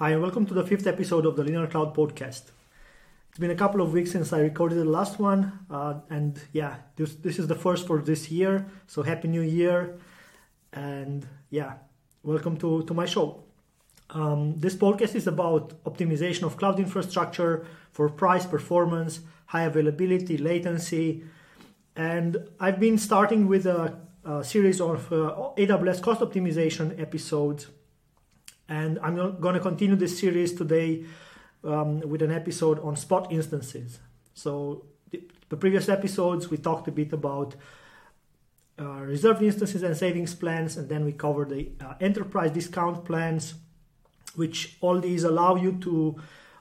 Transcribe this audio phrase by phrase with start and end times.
[0.00, 2.52] Hi, and welcome to the fifth episode of the LeanerCloud Podcast.
[3.28, 6.76] It's been a couple of weeks since I recorded the last one, uh, and yeah,
[6.96, 8.64] this this is the first for this year.
[8.86, 9.98] So happy New Year,
[10.72, 11.74] and yeah,
[12.22, 13.42] welcome to to my show.
[14.08, 19.20] Um, this podcast is about optimization of cloud infrastructure for price, performance,
[19.52, 21.24] high availability, latency,
[21.94, 27.66] and I've been starting with a, a series of uh, AWS cost optimization episodes
[28.70, 31.04] and I'm going to continue this series today
[31.64, 33.98] um, with an episode on spot instances.
[34.32, 37.56] So, the, the previous episodes we talked a bit about
[38.78, 43.54] uh, reserved instances and savings plans, and then we covered the uh, enterprise discount plans,
[44.36, 46.16] which all these allow you to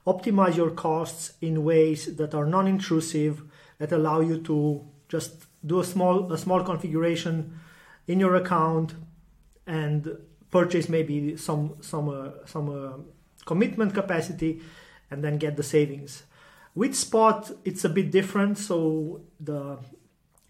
[0.08, 3.44] optimize your costs in ways that are non-intrusive,
[3.78, 7.60] that allow you to just do a small a small configuration
[8.08, 8.96] in your account
[9.68, 10.18] and
[10.52, 12.98] purchase maybe some some uh, some uh,
[13.46, 14.62] commitment capacity
[15.12, 16.24] and then get the savings.
[16.76, 18.58] With spot it's a bit different.
[18.58, 19.80] So the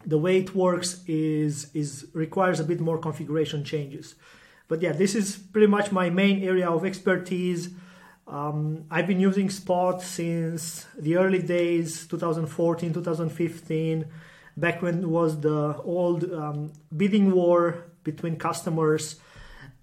[0.06, 4.16] the way it works is is requires a bit more configuration changes.
[4.68, 7.70] But yeah this is pretty much my main area of expertise.
[8.28, 14.06] Um, i've been using spot since the early days 2014 2015
[14.56, 19.20] back when was the old um, bidding war between customers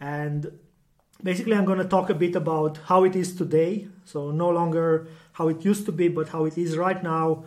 [0.01, 0.51] and
[1.23, 3.89] basically i'm going to talk a bit about how it is today.
[4.05, 7.45] So no longer how it used to be but how it is right now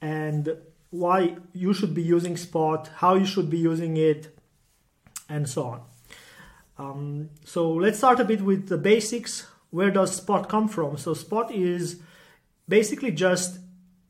[0.00, 0.56] and
[0.90, 4.36] why you should be using spot how you should be using it
[5.28, 5.80] and so on.
[6.78, 9.46] Um, so let's start a bit with the basics.
[9.70, 10.96] Where does spot come from?
[10.96, 12.00] So spot is
[12.68, 13.58] basically just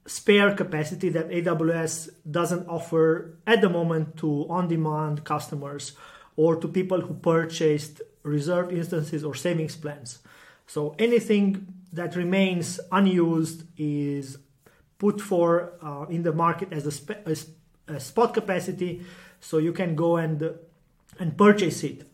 [0.06, 5.92] spare capacity that aws doesn't offer at the moment to on-demand customers
[6.36, 10.18] or to people who purchased reserved instances or savings plans.
[10.66, 14.38] So anything that remains unused is
[14.98, 17.36] put for uh, in the market as a, sp- a,
[17.88, 19.02] a, spot capacity,
[19.40, 20.54] so you can go and
[21.18, 22.04] and purchase it.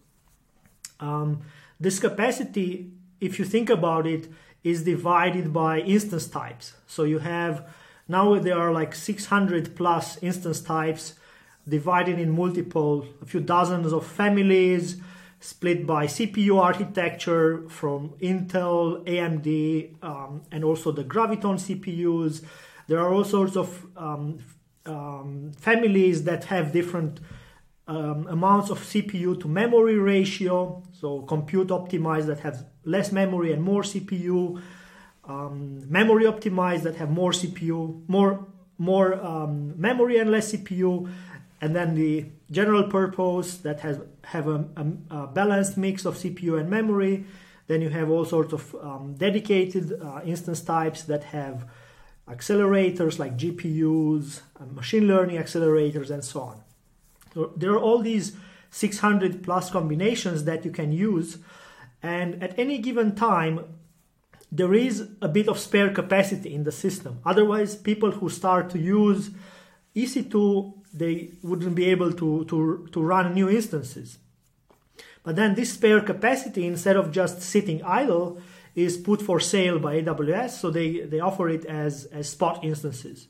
[1.01, 1.43] Um,
[1.81, 4.31] this capacity, if you think about it,
[4.63, 6.75] is divided by instance types.
[6.87, 7.69] So you have
[8.07, 11.15] now there are like 600 plus instance types
[11.69, 15.01] divided in multiple, a few dozens of families,
[15.41, 22.45] split by CPU architecture from Intel, AMD, um, and also the Graviton CPUs.
[22.87, 24.39] There are all sorts of um,
[24.87, 27.21] um, families that have different
[27.89, 33.63] um, amounts of CPU to memory ratio, so compute optimized that have less memory and
[33.63, 34.63] more CPU,
[35.25, 38.47] um, memory optimized that have more CPU, more
[38.79, 41.09] more um, memory and less CPU,
[41.63, 46.59] and then the general purpose that has have a, a, a balanced mix of CPU
[46.59, 47.25] and memory.
[47.69, 51.65] Then you have all sorts of um, dedicated uh, instance types that have
[52.29, 56.61] accelerators like GPUs, uh, machine learning accelerators, and so on.
[57.33, 58.37] So there are all these
[58.71, 61.39] 600 plus combinations that you can use,
[62.03, 63.61] and at any given time,
[64.51, 67.21] there is a bit of spare capacity in the system.
[67.25, 69.31] Otherwise, people who start to use
[69.95, 74.19] EC2 they wouldn't be able to, to, to run new instances.
[75.23, 78.41] But then this spare capacity, instead of just sitting idle,
[78.75, 83.29] is put for sale by AWS, so they, they offer it as, as spot instances.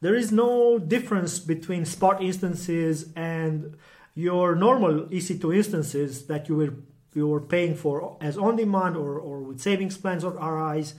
[0.00, 3.76] There is no difference between spot instances and
[4.14, 6.74] your normal EC2 instances that you were,
[7.14, 10.94] you were paying for as on demand or, or with savings plans or RIs.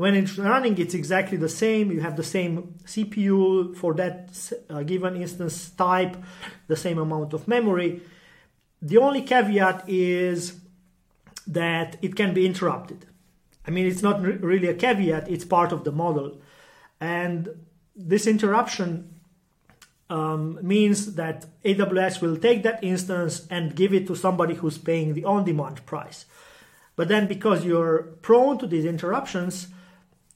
[0.00, 1.92] When it's running, it's exactly the same.
[1.92, 4.30] You have the same CPU for that
[4.70, 6.16] uh, given instance type,
[6.68, 8.00] the same amount of memory.
[8.80, 10.58] The only caveat is
[11.46, 13.04] that it can be interrupted.
[13.68, 16.40] I mean, it's not re- really a caveat, it's part of the model.
[16.98, 17.50] And
[17.94, 19.20] this interruption
[20.08, 25.12] um, means that AWS will take that instance and give it to somebody who's paying
[25.12, 26.24] the on demand price.
[26.96, 29.68] But then, because you're prone to these interruptions,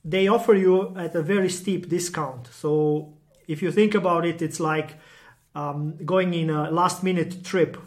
[0.04, 2.48] they offer you at a very steep discount.
[2.52, 3.14] So
[3.48, 4.98] if you think about it, it's like
[5.54, 7.78] um, going in a last minute trip.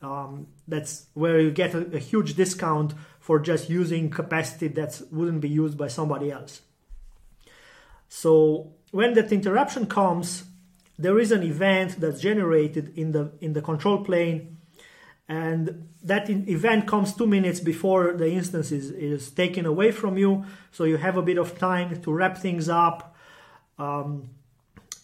[0.00, 5.40] Um, that's where you get a, a, huge discount for just using capacity that wouldn't
[5.40, 6.62] be used by somebody else.
[8.08, 10.44] So when that interruption comes,
[10.98, 14.51] there is an event that's generated in the in the control plane
[15.28, 20.44] and that event comes two minutes before the instance is, is taken away from you.
[20.72, 23.14] So you have a bit of time to wrap things up.
[23.78, 24.30] Um,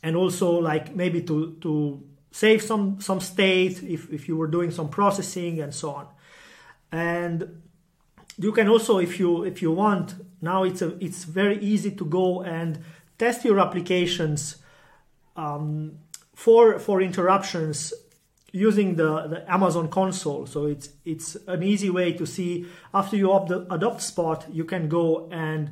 [0.03, 4.71] and also like maybe to to save some some state if, if you were doing
[4.71, 6.07] some processing and so on.
[6.93, 7.63] And
[8.39, 12.05] you can also, if you if you want, now it's a it's very easy to
[12.05, 12.79] go and
[13.19, 14.57] test your applications
[15.37, 15.99] um,
[16.35, 17.93] for for interruptions
[18.53, 20.47] using the, the Amazon console.
[20.47, 23.33] So it's it's an easy way to see after you
[23.71, 25.71] adopt Spot, you can go and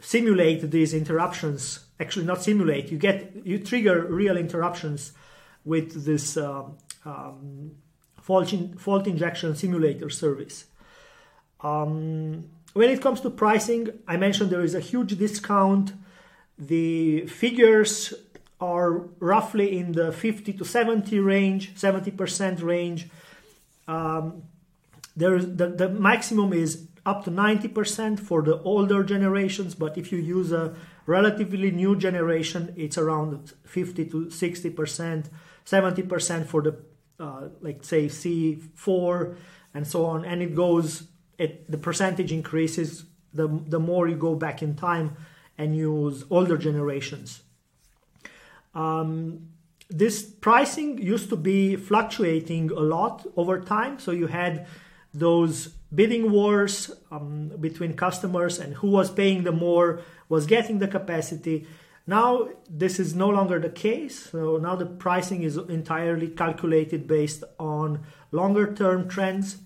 [0.00, 1.80] simulate these interruptions.
[1.98, 2.90] Actually, not simulate.
[2.90, 5.12] You get you trigger real interruptions
[5.64, 6.62] with this uh,
[7.04, 7.72] um,
[8.20, 10.66] fault, in, fault injection simulator service.
[11.60, 15.92] Um, when it comes to pricing, I mentioned there is a huge discount.
[16.58, 18.14] The figures
[18.60, 23.08] are roughly in the 50 to 70 range, 70% range.
[23.86, 24.42] Um,
[25.16, 25.38] the,
[25.76, 30.74] the maximum is up to 90% for the older generations, but if you use a
[31.06, 35.30] relatively new generation, it's around 50 to 60%,
[35.64, 36.76] 70% for the,
[37.20, 39.36] uh, like say C4
[39.72, 41.04] and so on, and it goes,
[41.38, 45.16] it, the percentage increases the, the more you go back in time
[45.56, 47.42] and use older generations.
[48.76, 49.48] Um,
[49.88, 53.98] this pricing used to be fluctuating a lot over time.
[53.98, 54.66] So you had
[55.14, 60.88] those bidding wars um, between customers and who was paying the more was getting the
[60.88, 61.66] capacity.
[62.06, 64.30] Now this is no longer the case.
[64.30, 69.58] So now the pricing is entirely calculated based on longer term trends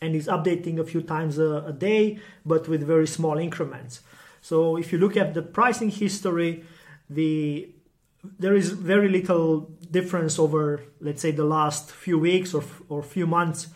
[0.00, 4.00] and is updating a few times a, a day, but with very small increments.
[4.40, 6.64] So if you look at the pricing history,
[7.08, 7.70] the
[8.22, 13.26] there is very little difference over, let's say, the last few weeks or, or few
[13.26, 13.68] months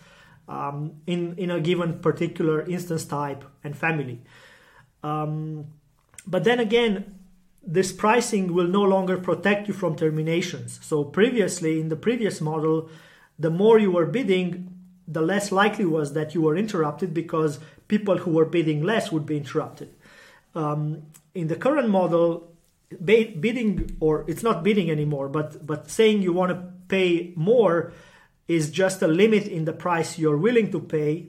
[0.47, 4.21] um, in, in a given particular instance type and family.
[5.03, 5.67] Um,
[6.27, 7.15] but then again,
[7.65, 10.79] this pricing will no longer protect you from terminations.
[10.83, 12.89] So previously, in the previous model,
[13.39, 14.71] the more you were bidding,
[15.07, 19.25] the less likely was that you were interrupted because people who were bidding less would
[19.25, 19.93] be interrupted.
[20.53, 21.03] Um,
[21.33, 22.54] in the current model,
[23.03, 27.91] bidding or it's not bidding anymore but but saying you want to pay more
[28.47, 31.27] is just a limit in the price you're willing to pay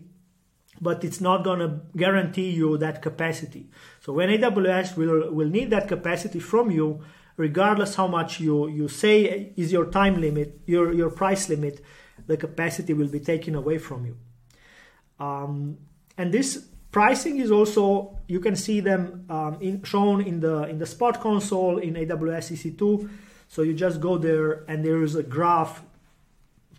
[0.80, 3.68] but it's not going to guarantee you that capacity.
[4.00, 7.00] So when aws will will need that capacity from you
[7.36, 11.82] regardless how much you you say is your time limit your your price limit
[12.26, 14.16] the capacity will be taken away from you.
[15.18, 15.78] Um,
[16.18, 20.78] and this Pricing is also you can see them um, in, shown in the in
[20.78, 23.10] the Spot console in AWS EC2.
[23.48, 25.82] So you just go there and there is a graph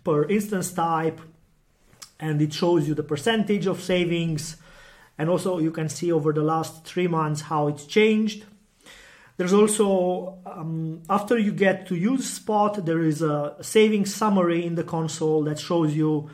[0.02, 1.20] per instance type,
[2.18, 4.56] and it shows you the percentage of savings,
[5.18, 8.44] and also you can see over the last three months how it's changed.
[9.36, 14.74] There's also, um, after you get to use Spot, there is a savings summary in
[14.74, 16.28] the console that shows you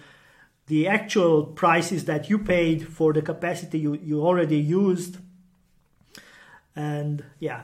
[0.66, 5.19] the actual prices that you paid for the capacity you, you already used.
[6.75, 7.62] And yeah.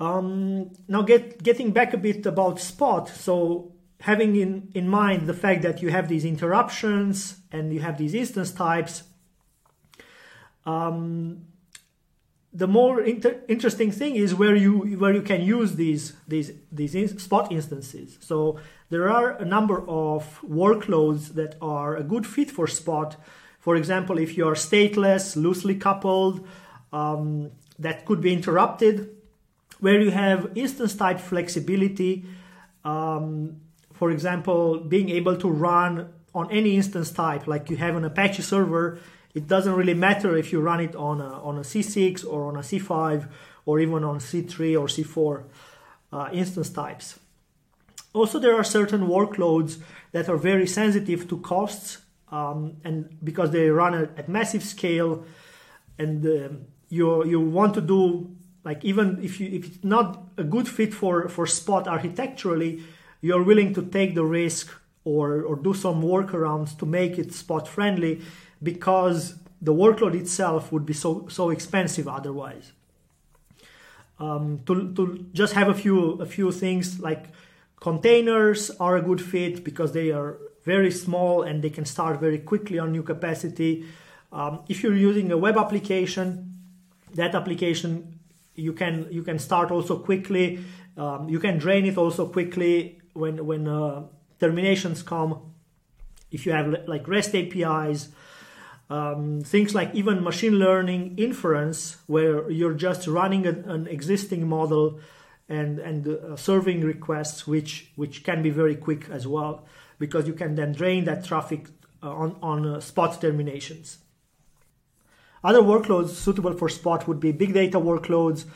[0.00, 3.08] Um, now get getting back a bit about Spot.
[3.08, 7.96] So having in, in mind the fact that you have these interruptions and you have
[7.96, 9.04] these instance types,
[10.66, 11.46] um,
[12.52, 16.94] the more inter- interesting thing is where you where you can use these these these
[16.94, 18.18] in- spot instances.
[18.20, 18.58] So
[18.90, 23.16] there are a number of workloads that are a good fit for spot.
[23.58, 26.46] For example, if you are stateless, loosely coupled,
[26.92, 29.10] um, that could be interrupted,
[29.80, 32.24] where you have instance type flexibility.
[32.84, 33.60] Um,
[33.92, 38.42] for example, being able to run on any instance type, like you have an Apache
[38.42, 38.98] server
[39.34, 42.56] it doesn't really matter if you run it on a, on a C6 or on
[42.56, 43.28] a C5
[43.66, 45.44] or even on C3 or C4
[46.12, 47.18] uh, instance types.
[48.14, 51.98] Also, there are certain workloads that are very sensitive to costs
[52.30, 55.24] um, and because they run at, at massive scale
[55.98, 56.48] and uh,
[56.88, 58.30] you, you want to do
[58.64, 62.82] like even if, you, if it's not a good fit for, for Spot architecturally,
[63.20, 64.72] you're willing to take the risk
[65.04, 68.22] or, or do some workarounds to make it Spot friendly
[68.62, 72.72] because the workload itself would be so so expensive otherwise.
[74.18, 77.26] Um, to, to just have a few a few things like
[77.84, 82.38] containers are a good fit because they are very small and they can start very
[82.38, 83.84] quickly on new capacity.
[84.32, 86.26] Um, if you're using a web application,
[87.14, 87.90] that application
[88.54, 90.46] you can you can start also quickly.
[90.96, 92.72] Um, you can drain it also quickly
[93.12, 94.04] when when uh,
[94.40, 95.30] terminations come.
[96.30, 98.08] If you have like REST APIs,
[98.88, 105.00] um, things like even machine learning inference, where you're just running an, an existing model
[105.48, 109.66] and and uh, serving requests, which which can be very quick as well,
[109.98, 111.66] because you can then drain that traffic
[112.02, 113.98] uh, on on uh, spot terminations.
[115.42, 118.46] Other workloads suitable for Spot would be big data workloads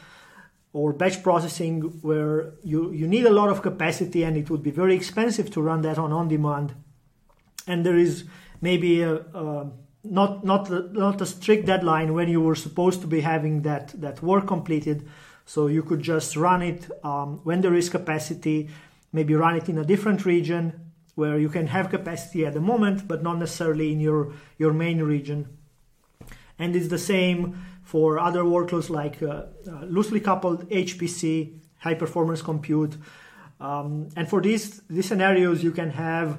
[0.72, 4.70] or batch processing, where you, you need a lot of capacity and it would be
[4.70, 6.74] very expensive to run that on on demand.
[7.66, 8.24] And there is
[8.62, 9.70] maybe a, a
[10.04, 14.22] not not not a strict deadline when you were supposed to be having that that
[14.22, 15.06] work completed
[15.48, 18.68] so you could just run it um, when there is capacity
[19.12, 20.64] maybe run it in a different region
[21.14, 25.02] where you can have capacity at the moment but not necessarily in your your main
[25.02, 25.40] region
[26.58, 27.40] and it's the same
[27.88, 32.98] for other workloads like uh, uh, loosely coupled HPC, high performance compute.
[33.60, 36.38] Um, and for these, these scenarios, you can have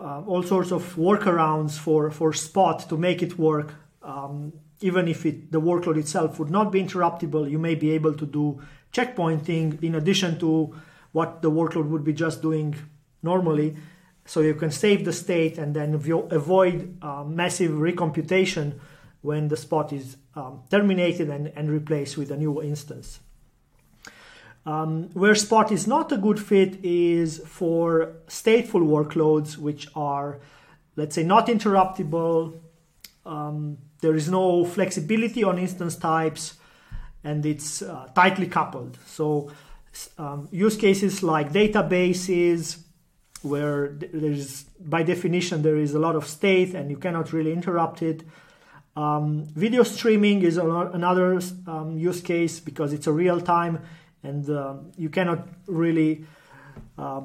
[0.00, 3.72] uh, all sorts of workarounds for, for Spot to make it work.
[4.02, 8.14] Um, even if it, the workload itself would not be interruptible, you may be able
[8.14, 8.60] to do
[8.92, 10.74] checkpointing in addition to
[11.12, 12.74] what the workload would be just doing
[13.22, 13.76] normally.
[14.24, 18.78] So you can save the state and then avoid uh, massive recomputation
[19.22, 23.20] when the spot is um, terminated and, and replaced with a new instance.
[24.68, 30.40] Um, where Spot is not a good fit is for stateful workloads, which are,
[30.94, 32.60] let's say, not interruptible.
[33.24, 36.54] Um, there is no flexibility on instance types,
[37.24, 38.98] and it's uh, tightly coupled.
[39.06, 39.50] So,
[40.18, 42.78] um, use cases like databases,
[43.42, 47.52] where there is, by definition, there is a lot of state and you cannot really
[47.52, 48.22] interrupt it.
[48.96, 53.80] Um, video streaming is another um, use case because it's a real time
[54.22, 56.24] and uh, you cannot really
[56.96, 57.22] uh,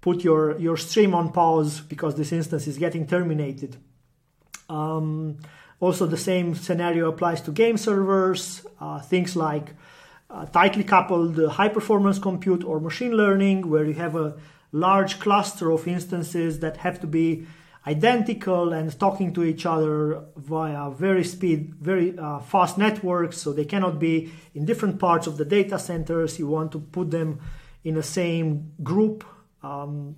[0.00, 3.76] put your, your stream on pause because this instance is getting terminated.
[4.70, 5.38] Um,
[5.80, 9.74] also, the same scenario applies to game servers, uh, things like
[10.28, 14.36] uh, tightly coupled high performance compute or machine learning, where you have a
[14.72, 17.46] large cluster of instances that have to be
[17.86, 23.38] identical and talking to each other via very speed, very uh, fast networks.
[23.38, 26.38] So they cannot be in different parts of the data centers.
[26.38, 27.40] You want to put them
[27.84, 29.24] in the same group,
[29.62, 30.16] um,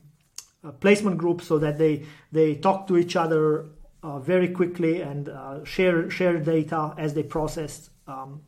[0.80, 3.66] placement group, so that they they talk to each other
[4.02, 7.90] uh, very quickly and uh, share share data as they process.
[8.06, 8.42] Um,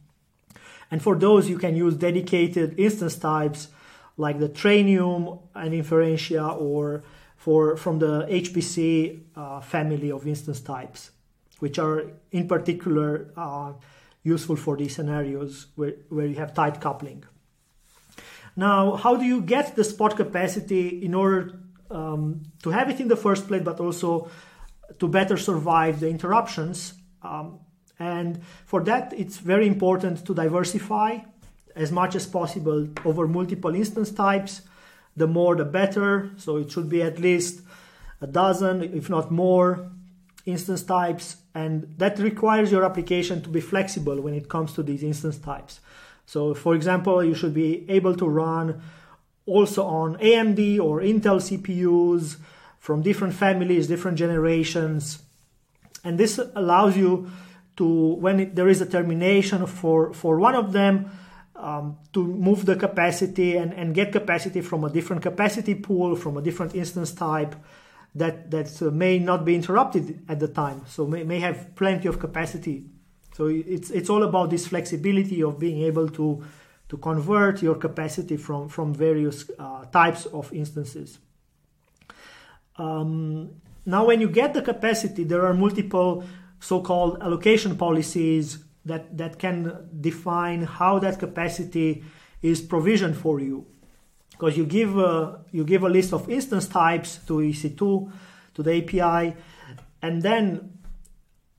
[0.91, 3.69] and for those, you can use dedicated instance types
[4.17, 7.03] like the Trainium and Inferentia or
[7.37, 11.11] for, from the HPC uh, family of instance types,
[11.59, 13.73] which are in particular uh,
[14.23, 17.25] useful for these scenarios where, where you have tight coupling.
[18.57, 21.59] Now, how do you get the spot capacity in order
[21.91, 24.31] um, to have it in the first place, but also
[24.99, 26.95] to better survive the interruptions?
[27.23, 27.61] Um,
[27.99, 31.19] and for that, it's very important to diversify
[31.77, 34.63] as much as possible over multiple instance types
[35.17, 36.31] the more the better.
[36.37, 37.63] So it should be at least
[38.21, 39.91] a dozen, if not more,
[40.47, 41.37] instance types.
[41.55, 45.81] And that requires your application to be flexible when it comes to these instance types.
[46.27, 48.83] So, for example, you should be able to run
[49.47, 52.37] also on AMD or Intel CPUs
[52.85, 55.23] from different families, different generations.
[56.05, 57.31] And this allows you
[57.79, 57.87] to,
[58.17, 61.11] when it, there is a termination for, for one of them,
[61.57, 66.37] um, to move the capacity and, and get capacity from a different capacity pool, from
[66.37, 67.57] a different instance type
[68.15, 70.83] that, that uh, may not be interrupted at the time.
[70.87, 72.85] So may, may have plenty of capacity.
[73.33, 76.45] So it's, it's all about this flexibility of being able to,
[76.91, 81.19] to convert your capacity from, from various uh, types of instances.
[82.77, 83.51] Um,
[83.87, 86.25] now, when you get the capacity, there are multiple
[86.61, 92.05] so-called allocation policies that, that can define how that capacity
[92.43, 93.67] is provisioned for you.
[94.31, 98.13] Because you give a, you give a list of instance types to EC2,
[98.55, 99.37] to the API,
[100.03, 100.79] and then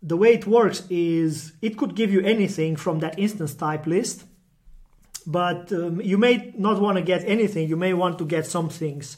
[0.01, 4.23] the way it works is it could give you anything from that instance type list,
[5.25, 7.67] but um, you may not want to get anything.
[7.67, 9.17] You may want to get some things.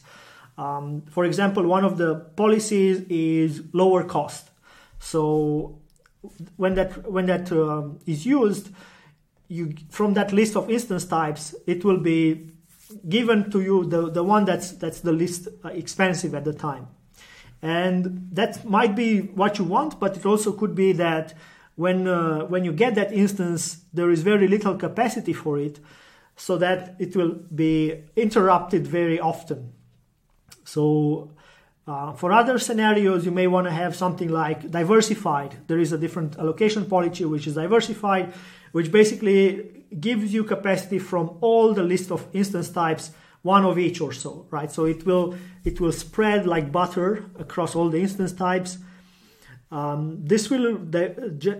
[0.58, 4.50] Um, for example, one of the policies is lower cost.
[4.98, 5.78] So
[6.56, 8.70] when that when that um, is used,
[9.46, 12.50] you from that list of instance types, it will be
[13.08, 16.88] given to you the, the one that's that's the least uh, expensive at the time.
[17.62, 21.34] And that might be what you want, but it also could be that
[21.76, 25.78] when uh, when you get that instance, there is very little capacity for it,
[26.34, 29.72] so that it will be interrupted very often.
[30.68, 31.30] So
[31.86, 35.56] uh, for other scenarios, you may want to have something like diversified.
[35.66, 38.34] There is a different allocation policy which is diversified,
[38.72, 44.02] which basically gives you capacity from all the list of instance types, one of each
[44.02, 44.70] or so, right?
[44.70, 45.34] So it will
[45.64, 48.76] it will spread like butter across all the instance types.
[49.70, 50.76] Um, this will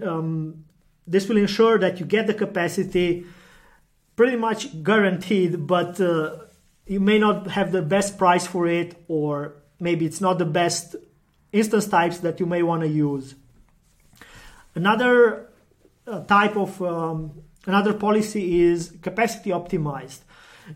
[0.07, 0.65] um,
[1.07, 3.25] this will ensure that you get the capacity
[4.17, 6.48] pretty much guaranteed, but uh,
[6.89, 10.97] you may not have the best price for it, or maybe it's not the best
[11.53, 13.35] instance types that you may want to use.
[14.75, 15.49] Another
[16.07, 20.21] uh, type of um, another policy is capacity optimized.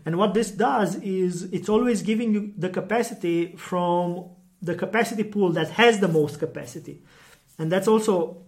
[0.05, 4.29] And what this does is it's always giving you the capacity from
[4.61, 7.01] the capacity pool that has the most capacity.
[7.59, 8.43] And that's also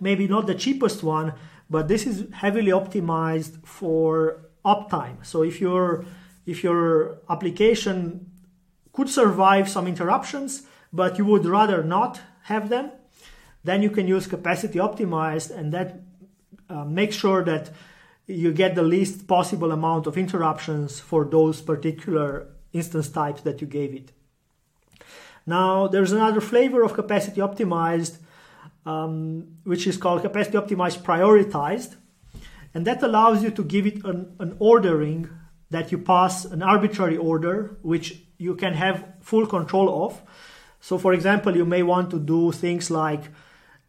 [0.00, 1.34] maybe not the cheapest one,
[1.68, 5.24] but this is heavily optimized for uptime.
[5.24, 6.04] So if your
[6.50, 8.26] if your application
[8.92, 12.90] could survive some interruptions, but you would rather not have them,
[13.62, 16.00] then you can use capacity optimized and that
[16.68, 17.70] uh, makes sure that
[18.26, 23.66] you get the least possible amount of interruptions for those particular instance types that you
[23.66, 24.10] gave it.
[25.46, 28.18] Now, there's another flavor of capacity optimized,
[28.84, 31.94] um, which is called capacity optimized prioritized.
[32.74, 35.28] And that allows you to give it an, an ordering
[35.70, 40.20] that you pass an arbitrary order, which you can have full control of.
[40.80, 43.24] So, for example, you may want to do things like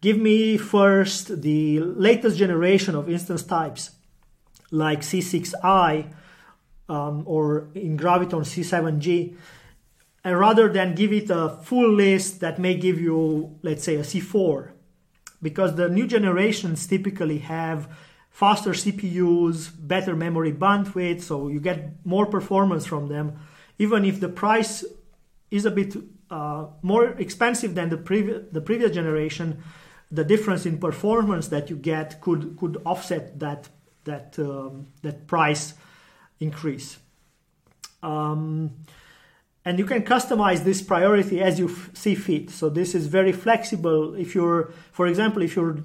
[0.01, 3.91] give me first the latest generation of instance types
[4.71, 6.11] like C6i
[6.89, 9.35] um, or in Graviton C7G,
[10.23, 14.01] and rather than give it a full list that may give you, let's say, a
[14.01, 14.71] C4,
[15.41, 17.87] because the new generations typically have
[18.31, 23.39] faster CPUs, better memory bandwidth, so you get more performance from them,
[23.77, 24.83] even if the price
[25.51, 25.95] is a bit
[26.31, 29.61] uh, more expensive than the previous the previous generation.
[30.13, 33.69] The difference in performance that you get could could offset that
[34.05, 35.73] that um, that price
[36.39, 36.97] increase.
[38.01, 38.71] Um,
[39.63, 42.49] and you can customize this priority as you f- see fit.
[42.49, 44.15] So this is very flexible.
[44.15, 45.77] If you're, for example, if you're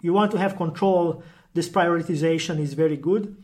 [0.00, 1.22] you want to have control,
[1.56, 3.36] this prioritization is very good.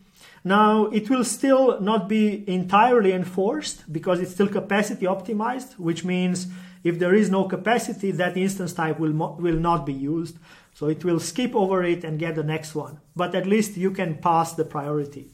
[0.45, 6.47] Now it will still not be entirely enforced because it's still capacity optimized, which means
[6.85, 10.37] if there is no capacity, that instance type will, will not be used.
[10.75, 13.01] So it will skip over it and get the next one.
[13.15, 15.31] But at least you can pass the priority.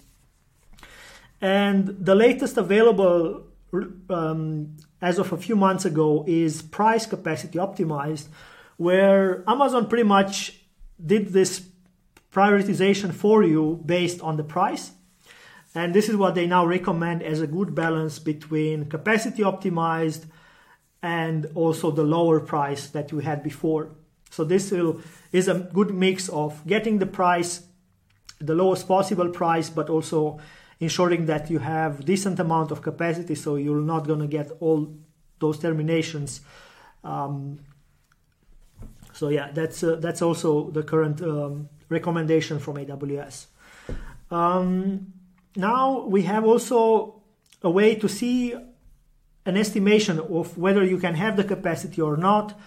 [1.40, 3.44] And the latest available
[4.10, 8.28] um, as of a few months ago is price capacity optimized,
[8.76, 10.60] where Amazon pretty much
[11.04, 11.64] did this
[12.32, 14.92] prioritization for you based on the price.
[15.74, 20.24] And this is what they now recommend as a good balance between capacity optimized
[21.02, 23.90] and also the lower price that you had before.
[24.30, 25.00] So this will,
[25.32, 27.62] is a good mix of getting the price,
[28.40, 30.38] the lowest possible price, but also
[30.80, 34.94] ensuring that you have decent amount of capacity, so you're not going to get all
[35.38, 36.40] those terminations.
[37.04, 37.60] Um,
[39.12, 43.46] so yeah, that's uh, that's also the current um, recommendation from AWS.
[44.30, 45.12] Um,
[45.56, 47.22] now we have also
[47.62, 48.54] a way to see
[49.46, 52.58] an estimation of whether you can have the capacity or not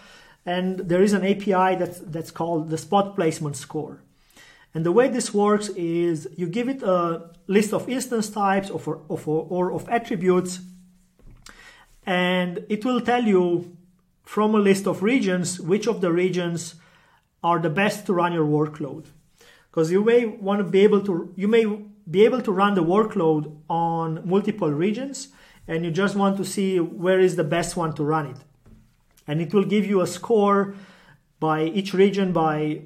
[0.45, 4.01] and there is an API that's, that's called the spot placement score.
[4.73, 9.01] And the way this works is you give it a list of instance types or,
[9.09, 10.59] of, or of attributes,
[12.05, 13.77] and it will tell you
[14.23, 16.75] from a list of regions which of the regions
[17.43, 19.05] are the best to run your workload.
[19.69, 21.65] Because you may want to be able to, you may
[22.09, 25.29] be able to run the workload on multiple regions,
[25.67, 28.37] and you just want to see where is the best one to run it
[29.27, 30.75] and it will give you a score
[31.39, 32.81] by each region by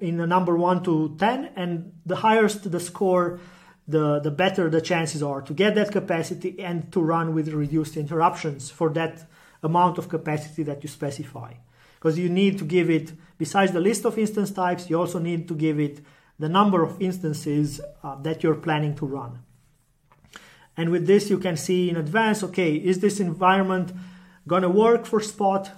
[0.00, 3.40] in the number 1 to 10 and the higher the score
[3.86, 7.96] the the better the chances are to get that capacity and to run with reduced
[7.96, 9.26] interruptions for that
[9.62, 11.52] amount of capacity that you specify
[11.98, 15.46] because you need to give it besides the list of instance types you also need
[15.48, 16.00] to give it
[16.38, 19.38] the number of instances uh, that you're planning to run
[20.76, 23.92] and with this you can see in advance okay is this environment
[24.48, 25.70] gonna work for Spot,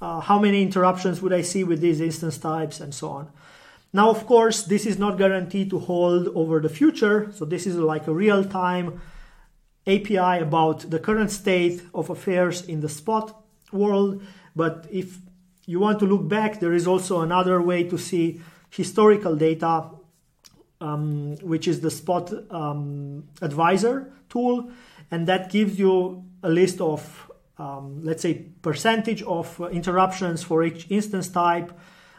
[0.00, 3.30] uh, how many interruptions would I see with these instance types, and so on.
[3.92, 7.76] Now, of course, this is not guaranteed to hold over the future, so this is
[7.76, 9.00] like a real time
[9.86, 13.26] API about the current state of affairs in the Spot
[13.72, 14.22] world.
[14.56, 15.18] But if
[15.68, 19.90] you want to look back, there is also another way to see historical data,
[20.80, 24.70] um, which is the Spot um, Advisor tool,
[25.10, 27.28] and that gives you a list of
[27.58, 31.72] um, let's say, percentage of interruptions for each instance type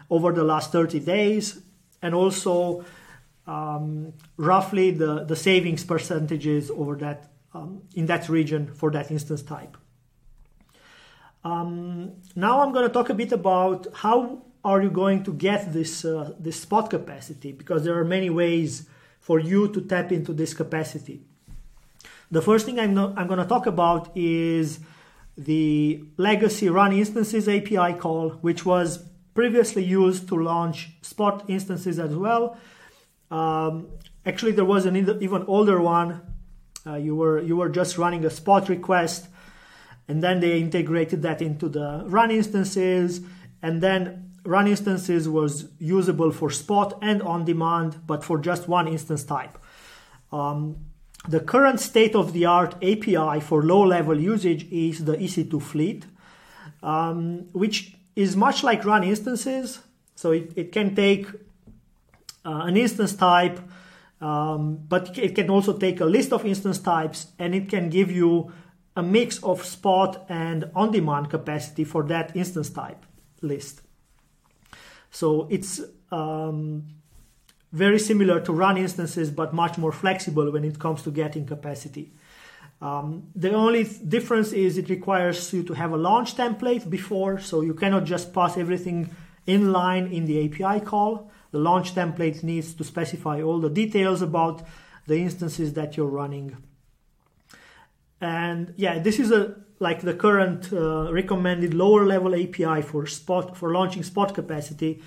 [0.09, 1.61] over the last 30 days,
[2.01, 2.85] and also
[3.47, 9.41] um, roughly the, the savings percentages over that um, in that region for that instance
[9.41, 9.75] type.
[11.43, 15.71] Um, now I'm going to talk a bit about how are you going to get
[15.71, 17.51] this uh, this spot capacity?
[17.51, 18.87] Because there are many ways
[19.19, 21.21] for you to tap into this capacity.
[22.31, 24.79] The first thing I'm, not, I'm going to talk about is
[25.37, 32.13] the legacy run instances API call, which was previously used to launch spot instances as
[32.15, 32.57] well.
[33.31, 33.87] Um,
[34.25, 36.21] actually, there was an even older one.
[36.85, 39.27] Uh, you were you were just running a spot request,
[40.09, 43.21] and then they integrated that into the run instances,
[43.61, 48.87] and then run instances was usable for spot and on demand, but for just one
[48.87, 49.57] instance type.
[50.31, 50.77] Um,
[51.27, 56.07] the current state of the art API for low level usage is the EC2 fleet,
[56.81, 59.79] um, which is much like run instances.
[60.15, 61.27] So it, it can take
[62.45, 63.59] uh, an instance type,
[64.21, 68.09] um, but it can also take a list of instance types and it can give
[68.09, 68.51] you
[68.95, 73.05] a mix of spot and on demand capacity for that instance type
[73.41, 73.81] list.
[75.11, 76.85] So it's um,
[77.71, 82.13] very similar to run instances, but much more flexible when it comes to getting capacity.
[82.81, 87.61] Um, the only difference is it requires you to have a launch template before, so
[87.61, 89.13] you cannot just pass everything
[89.45, 91.29] in line in the API call.
[91.51, 94.63] The launch template needs to specify all the details about
[95.07, 96.55] the instances that you're running.
[98.21, 103.55] And yeah, this is a like the current uh, recommended lower level API for spot
[103.55, 105.01] for launching spot capacity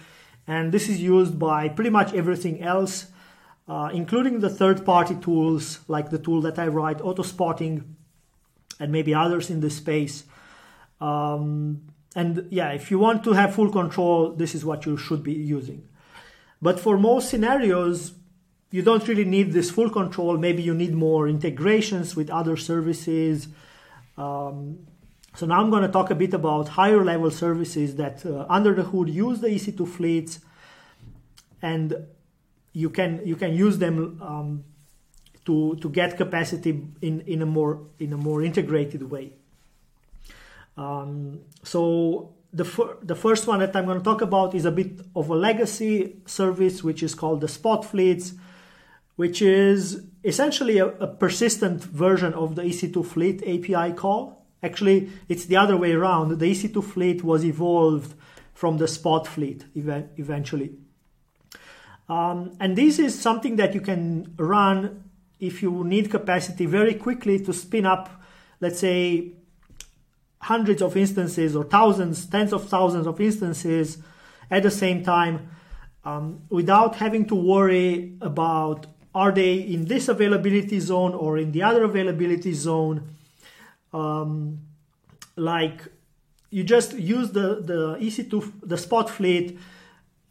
[0.47, 3.07] and this is used by pretty much everything else,
[3.69, 7.85] uh, including the third-party tools like the tool that I write, Autospotting,
[8.81, 10.25] and maybe others in this space.
[11.01, 11.83] Um,
[12.17, 15.33] and yeah, if you want to have full control, this is what you should be
[15.33, 15.89] using.
[16.61, 18.13] But for most scenarios,
[18.73, 20.37] you don't really need this full control.
[20.37, 23.47] Maybe you need more integrations with other services.
[24.19, 24.87] Um,
[25.37, 28.75] so now I'm going to talk a bit about higher level services that uh, under
[28.75, 30.41] the hood use the EC2 fleets
[31.61, 31.95] and
[32.73, 34.65] you can you can use them um,
[35.45, 39.33] to to get capacity in in a more in a more integrated way.
[40.77, 44.71] Um, so the fir- the first one that I'm going to talk about is a
[44.71, 48.35] bit of a legacy service which is called the Spot Fleets,
[49.23, 49.81] which is
[50.25, 55.77] essentially a, a persistent version of the EC2 Fleet API call Actually, it's the other
[55.77, 56.39] way around.
[56.39, 58.15] The EC2 fleet was evolved
[58.55, 60.71] from the spot fleet eventually.
[62.09, 67.41] Um, and this is something that you can run if you need capacity very quickly
[67.41, 68.09] to spin up,
[68.61, 69.33] let's say,
[70.39, 73.99] hundreds of instances or thousands, tens of thousands of instances
[74.51, 75.49] at the same time
[76.05, 81.63] um, without having to worry about are they in this availability zone or in the
[81.63, 83.15] other availability zone
[83.93, 84.61] um,
[85.37, 85.83] like
[86.51, 89.59] you just use the the EC2 the spot fleet,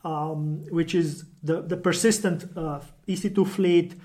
[0.03, 3.95] um, which is the the persistent uh, EC2 fleet,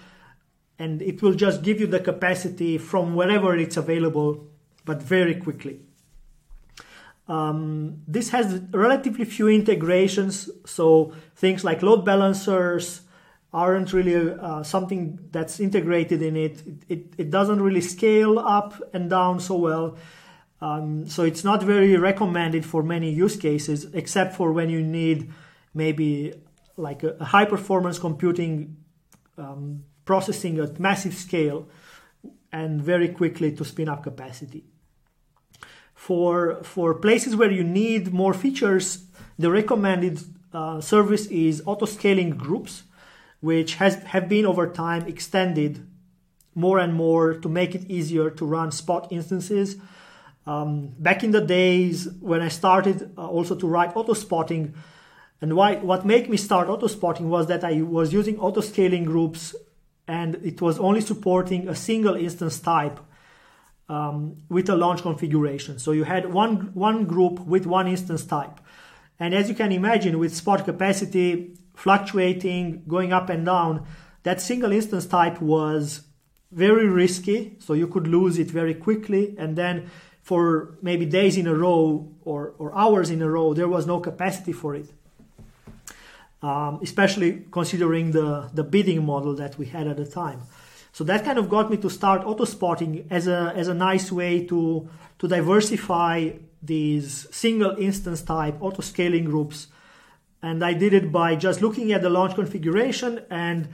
[0.79, 4.47] and it will just give you the capacity from wherever it's available,
[4.85, 5.81] but very quickly.
[7.29, 13.03] Um, this has relatively few integrations, so things like load balancers,
[13.53, 16.63] aren't really uh, something that's integrated in it.
[16.67, 17.07] It, it.
[17.19, 19.97] it doesn't really scale up and down so well.
[20.61, 25.31] Um, so it's not very recommended for many use cases, except for when you need
[25.75, 26.33] maybe
[26.77, 28.77] like a, high performance computing
[29.39, 31.69] um, processing at massive scale
[32.53, 34.65] and very quickly to spin up capacity.
[35.95, 39.05] For, for places where you need more features,
[39.39, 40.21] the recommended
[40.53, 42.85] uh, service is auto scaling groups
[43.47, 45.73] which has have been over time extended
[46.55, 49.77] more and more to make it easier to run spot instances.
[50.53, 54.65] Um, back in the days when I started uh, also to write AutoSpotting,
[55.41, 59.55] and why what made me start AutoSpotting was that I was using auto scaling groups,
[60.09, 62.99] and it was only supporting a single instance type
[63.89, 64.17] um,
[64.49, 65.79] with a launch configuration.
[65.79, 68.57] So you had one one group with one instance type,
[69.21, 71.31] and as you can imagine, with spot capacity,
[71.77, 73.87] fluctuating, going up and down,
[74.25, 76.01] that single instance type was
[76.51, 77.55] very risky.
[77.61, 79.37] So you could lose it very quickly.
[79.39, 79.89] And then
[80.23, 84.01] for maybe days in a row or, or hours in a row, there was no
[84.01, 84.89] capacity for it.
[86.43, 90.41] Um, especially considering the, the bidding model that we had at the time.
[90.93, 94.45] So that kind of got me to start AutoSpotting as a, as a nice way
[94.47, 96.31] to, to diversify
[96.63, 99.69] these single instance type auto scaling groups
[100.47, 103.69] and I did it by just looking at the launch configuration and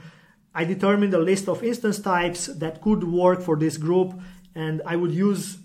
[0.55, 4.19] I determined a list of instance types that could work for this group
[4.55, 5.59] and I would use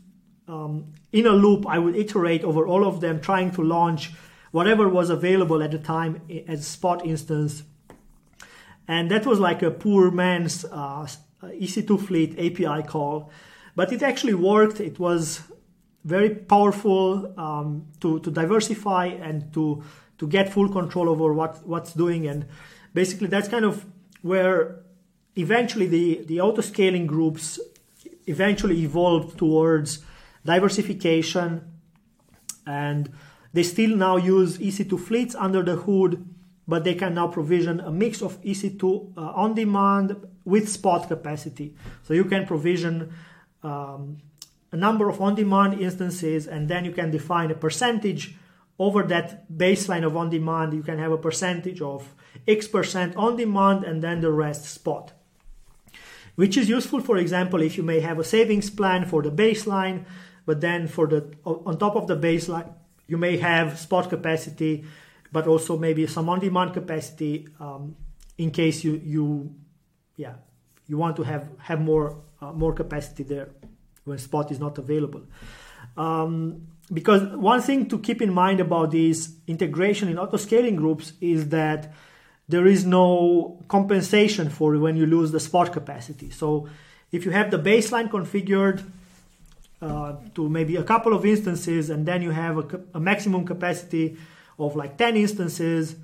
[0.48, 4.12] um, in a loop I would iterate over all of them trying to launch
[4.50, 7.62] whatever was available at the time as spot instance.
[8.86, 11.06] And that was like a poor man's uh,
[11.42, 13.30] EC2 fleet API call,
[13.74, 14.80] but it actually worked.
[14.80, 15.40] It was
[16.04, 19.82] very powerful um, to, to diversify and to,
[20.18, 22.26] to get full control over what, what's doing.
[22.26, 22.46] And
[22.94, 23.86] basically, that's kind of
[24.22, 24.80] where
[25.36, 27.60] eventually the, the auto scaling groups
[28.26, 30.00] eventually evolved towards
[30.44, 31.64] diversification
[32.66, 33.10] and
[33.52, 36.24] they still now use EC2 fleets under the hood,
[36.66, 41.74] but they can now provision a mix of EC2 uh, on demand with spot capacity.
[42.02, 43.12] So you can provision
[43.62, 44.18] um,
[44.70, 48.36] a number of on demand instances, and then you can define a percentage
[48.78, 50.72] over that baseline of on demand.
[50.72, 52.14] You can have a percentage of
[52.46, 55.12] X percent on demand and then the rest spot.
[56.36, 60.04] Which is useful, for example, if you may have a savings plan for the baseline,
[60.46, 62.72] but then for the on top of the baseline,
[63.08, 64.84] you may have spot capacity,
[65.32, 67.96] but also maybe some on-demand capacity um,
[68.36, 69.54] in case you you
[70.16, 70.34] yeah
[70.86, 73.48] you want to have have more uh, more capacity there
[74.04, 75.22] when spot is not available.
[75.96, 81.12] Um, because one thing to keep in mind about this integration in auto scaling groups
[81.20, 81.92] is that
[82.48, 86.30] there is no compensation for when you lose the spot capacity.
[86.30, 86.68] So
[87.12, 88.82] if you have the baseline configured
[89.82, 94.16] uh, to maybe a couple of instances, and then you have a, a maximum capacity
[94.58, 95.94] of like 10 instances,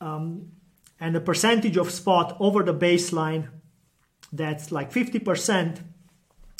[0.00, 0.52] um,
[1.00, 3.48] and a percentage of spot over the baseline
[4.32, 5.80] that's like 50%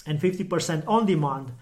[0.06, 1.52] and 50% on demand.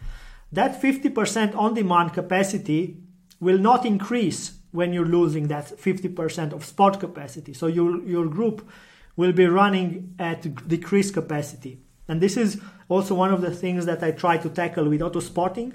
[0.53, 2.99] That 50% on demand capacity
[3.41, 7.53] will not increase when you're losing that 50% of spot capacity.
[7.53, 8.69] So your, your group
[9.17, 11.81] will be running at decreased capacity.
[12.09, 15.75] And this is also one of the things that I try to tackle with AutoSpotting,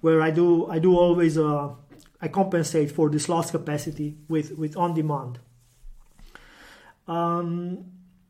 [0.00, 1.74] where I do I do always uh,
[2.20, 5.38] I compensate for this lost capacity with with on demand.
[7.06, 7.84] Um,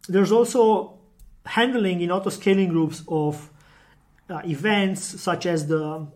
[0.08, 0.98] there's also
[1.44, 3.50] handling in auto scaling groups of
[4.44, 6.06] events such as the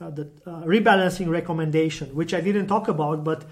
[0.00, 3.44] uh, the uh, rebalancing recommendation, which I didn't talk about, but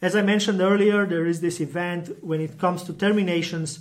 [0.00, 3.80] as I mentioned earlier, there is this event when it comes to terminations.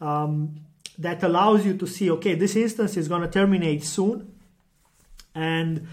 [0.00, 0.64] Um,
[0.98, 4.32] that allows you to see okay this instance is going to terminate soon
[5.34, 5.88] and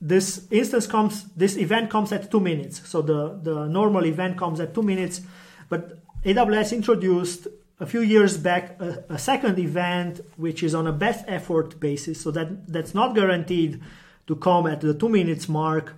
[0.00, 4.60] this instance comes this event comes at two minutes so the the normal event comes
[4.60, 5.22] at two minutes
[5.68, 7.48] but aws introduced
[7.80, 12.20] a few years back a, a second event which is on a best effort basis
[12.20, 13.80] so that that's not guaranteed
[14.26, 15.94] to come at the two minutes mark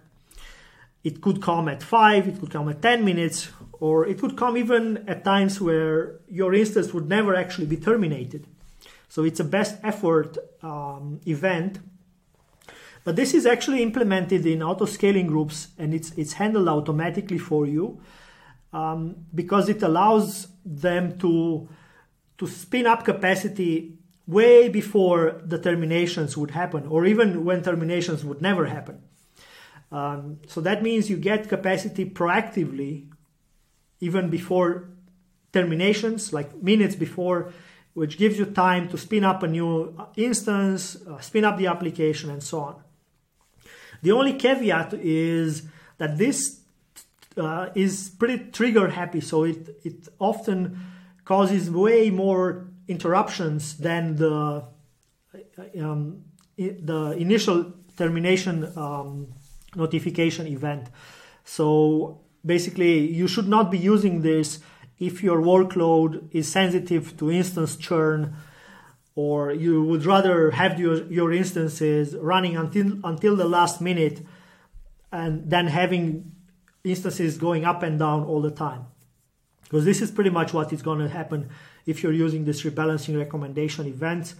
[1.04, 3.50] it could come at five it could come at 10 minutes
[3.82, 8.46] or it could come even at times where your instance would never actually be terminated.
[9.08, 11.80] So it's a best effort um, event.
[13.02, 17.66] But this is actually implemented in auto scaling groups and it's, it's handled automatically for
[17.66, 18.00] you
[18.72, 21.68] um, because it allows them to,
[22.38, 28.40] to spin up capacity way before the terminations would happen or even when terminations would
[28.40, 29.02] never happen.
[29.90, 33.10] Um, so that means you get capacity proactively
[34.00, 34.88] even before
[35.52, 37.52] terminations, like minutes before,
[37.94, 42.30] which gives you time to spin up a new instance, uh, spin up the application,
[42.30, 42.82] and so on.
[44.00, 46.61] The only caveat is that this
[47.36, 50.78] uh, is pretty trigger happy, so it, it often
[51.24, 54.64] causes way more interruptions than the
[55.80, 56.24] um,
[56.56, 59.28] the initial termination um,
[59.74, 60.88] notification event.
[61.44, 64.60] So basically you should not be using this
[64.98, 68.34] if your workload is sensitive to instance churn
[69.14, 74.24] or you would rather have your, your instances running until until the last minute
[75.10, 76.32] and then having
[76.84, 78.86] instances going up and down all the time
[79.64, 81.48] because this is pretty much what is going to happen
[81.86, 84.34] if you're using this rebalancing recommendation events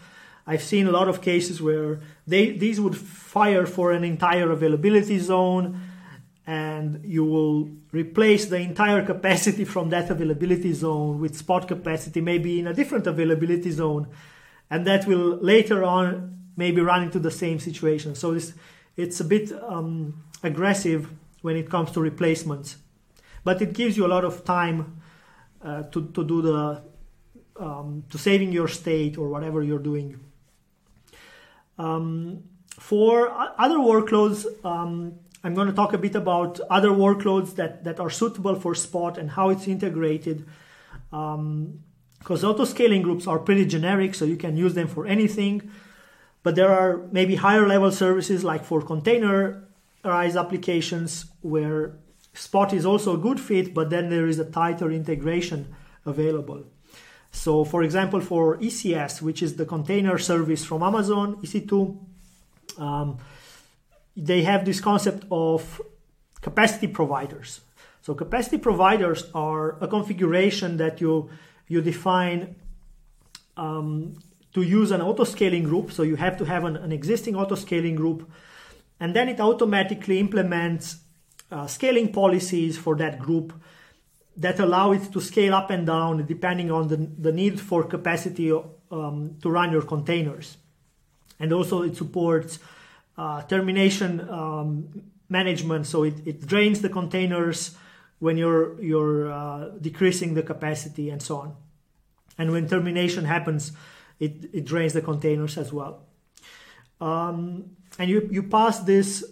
[0.46, 5.18] i've seen a lot of cases where they these would fire for an entire availability
[5.18, 5.81] zone
[6.46, 12.59] and you will replace the entire capacity from that availability zone with spot capacity, maybe
[12.59, 14.09] in a different availability zone,
[14.70, 18.14] and that will later on maybe run into the same situation.
[18.14, 18.52] So it's,
[18.96, 21.09] it's a bit um, aggressive
[21.42, 22.76] when it comes to replacements,
[23.44, 25.02] but it gives you a lot of time
[25.62, 26.83] uh, to, to do the
[27.61, 30.18] um, to saving your state or whatever you're doing.
[31.78, 37.85] Um, for other workloads, um, I'm going to talk a bit about other workloads that,
[37.85, 40.46] that are suitable for Spot and how it's integrated.
[41.12, 41.81] Um,
[42.18, 45.72] because auto scaling groups are pretty generic, so you can use them for anything.
[46.44, 49.64] But there are maybe higher level services like for container
[50.05, 51.95] enterprise applications where
[52.35, 55.75] Spot is also a good fit, but then there is a tighter integration
[56.07, 56.65] available.
[57.31, 61.99] So, for example, for ECS, which is the container service from Amazon, EC2,
[62.79, 63.19] um,
[64.17, 65.81] they have this concept of
[66.41, 67.61] capacity providers.
[68.01, 71.29] So, capacity providers are a configuration that you
[71.69, 72.57] you define
[73.57, 74.15] um,
[74.55, 75.93] to use an auto scaling group.
[75.93, 78.31] So, you have to have an, an existing auto scaling group,
[79.03, 80.99] and then it automatically implements
[81.51, 83.53] uh, scaling policies for that group
[84.37, 88.53] that allow it to scale up and down depending on the, the need for capacity
[88.53, 90.57] um, to run your containers.
[91.41, 92.61] And also it supports
[93.19, 97.77] uh, termination um, management, so it, it drains the containers
[98.21, 101.57] when you're, you're uh, decreasing the capacity and so on.
[102.38, 103.73] And when termination happens,
[104.21, 106.05] it, it drains the containers as well.
[107.01, 109.24] Um, and you, you pass this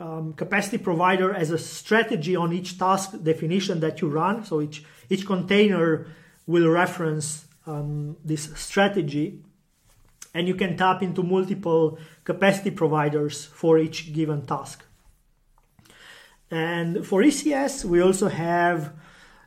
[0.00, 4.44] um, capacity provider as a strategy on each task definition that you run.
[4.44, 6.06] So each, each container
[6.46, 9.42] will reference um, this strategy
[10.34, 14.84] and you can tap into multiple capacity providers for each given task.
[16.50, 18.92] And for ECS, we also have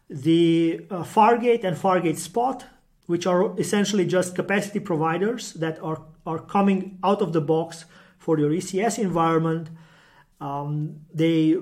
[0.10, 2.66] the uh, Fargate and Fargate Spot,
[3.06, 7.86] which are essentially just capacity providers that are, are coming out of the box
[8.24, 9.70] for your ECS environment
[10.42, 11.56] um, they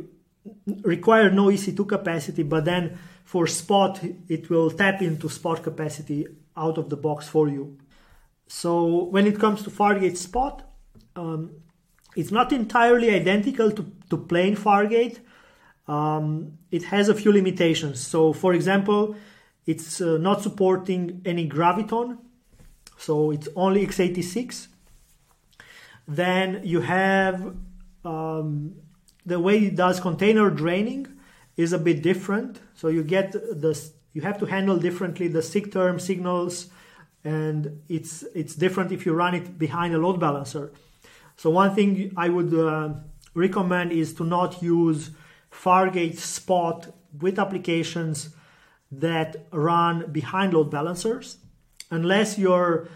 [0.83, 6.25] require no EC2 capacity, but then for Spot, it will tap into Spot capacity
[6.57, 7.77] out of the box for you.
[8.47, 10.63] So when it comes to Fargate Spot,
[11.15, 11.51] um,
[12.15, 15.19] it's not entirely identical to, to plain Fargate.
[15.87, 17.99] Um, it has a few limitations.
[17.99, 19.15] So, for example,
[19.65, 22.17] it's uh, not supporting any graviton,
[22.97, 24.67] so it's only x86.
[26.09, 27.55] Then you have
[28.03, 28.73] um,
[29.25, 31.07] the way it does container draining
[31.55, 32.59] is a bit different.
[32.73, 33.79] So you get the
[34.13, 36.67] you have to handle differently the sig term signals,
[37.23, 40.71] and it's it's different if you run it behind a load balancer.
[41.37, 42.89] So one thing I would uh,
[43.35, 45.11] recommend is to not use
[45.51, 46.87] Fargate Spot
[47.21, 48.29] with applications
[48.91, 51.37] that run behind load balancers
[51.91, 52.87] unless you're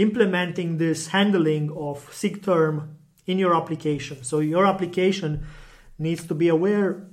[0.00, 4.24] implementing this handling of sig term in your application.
[4.24, 5.46] So your application
[5.98, 7.06] needs to be aware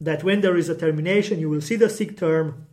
[0.00, 2.66] that when there is a termination, you will see the sig term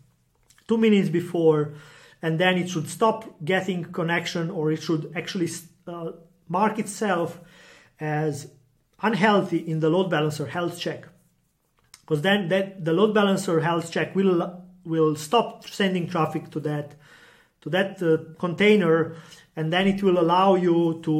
[0.68, 1.74] two minutes before,
[2.22, 5.50] and then it should stop getting connection or it should actually
[5.88, 6.12] uh,
[6.48, 7.40] mark itself
[8.00, 8.52] as
[9.02, 11.08] unhealthy in the load balancer health check.
[12.02, 16.96] Because then that the load balancer health check will will stop sending traffic to that
[17.62, 19.16] to that uh, container,
[19.62, 21.16] and then it will allow you to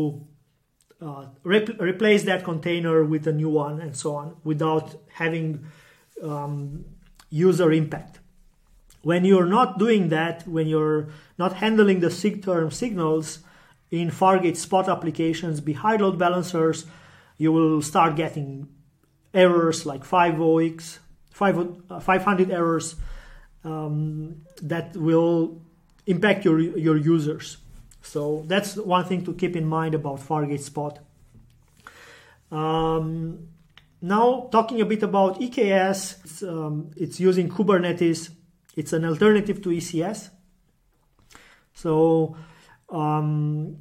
[1.00, 5.64] uh, rep- replace that container with a new one and so on without having
[6.24, 6.84] um,
[7.30, 8.20] user impact.
[9.04, 13.40] When you're not doing that, when you're not handling the sig term signals
[13.92, 16.88] in Fargate spot applications behind load balancers,
[17.38, 18.68] you will start getting
[19.36, 20.98] errors like 50x,
[21.32, 22.96] 500 uh, errors
[23.64, 25.62] um, that will
[26.08, 27.58] impact your, your users.
[28.02, 31.00] So that's one thing to keep in mind about Fargate Spot.
[32.52, 33.48] Um,
[34.02, 38.32] now talking a bit about EKS, it's, um, it's, using Kubernetes.
[38.76, 40.30] It's an alternative to ECS.
[41.74, 42.36] So
[42.90, 43.78] um,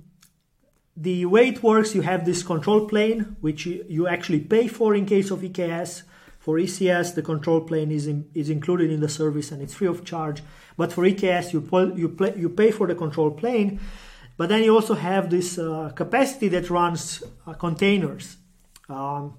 [0.97, 5.07] the way it works, you have this control plane, which you actually pay for in
[5.07, 6.03] case of EKS.
[6.39, 9.89] For ECS, the control plane is, in, is included in the service and it's free
[9.89, 10.43] of charge.
[10.77, 13.81] But for EKS, you, you, you pay for the control plane
[14.41, 18.39] but then you also have this uh, capacity that runs uh, containers.
[18.89, 19.37] Um,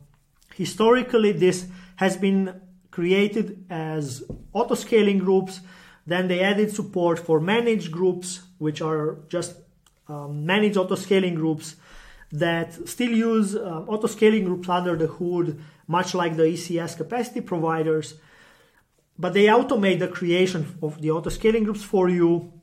[0.53, 2.61] historically, this has been
[2.91, 4.21] created as
[4.53, 5.61] auto scaling groups.
[6.05, 9.55] Then they added support for managed groups, which are just
[10.07, 11.77] um, managed auto scaling groups
[12.31, 17.41] that still use uh, auto scaling groups under the hood, much like the ECS capacity
[17.41, 18.13] providers.
[19.17, 22.53] But they automate the creation of the auto scaling groups for you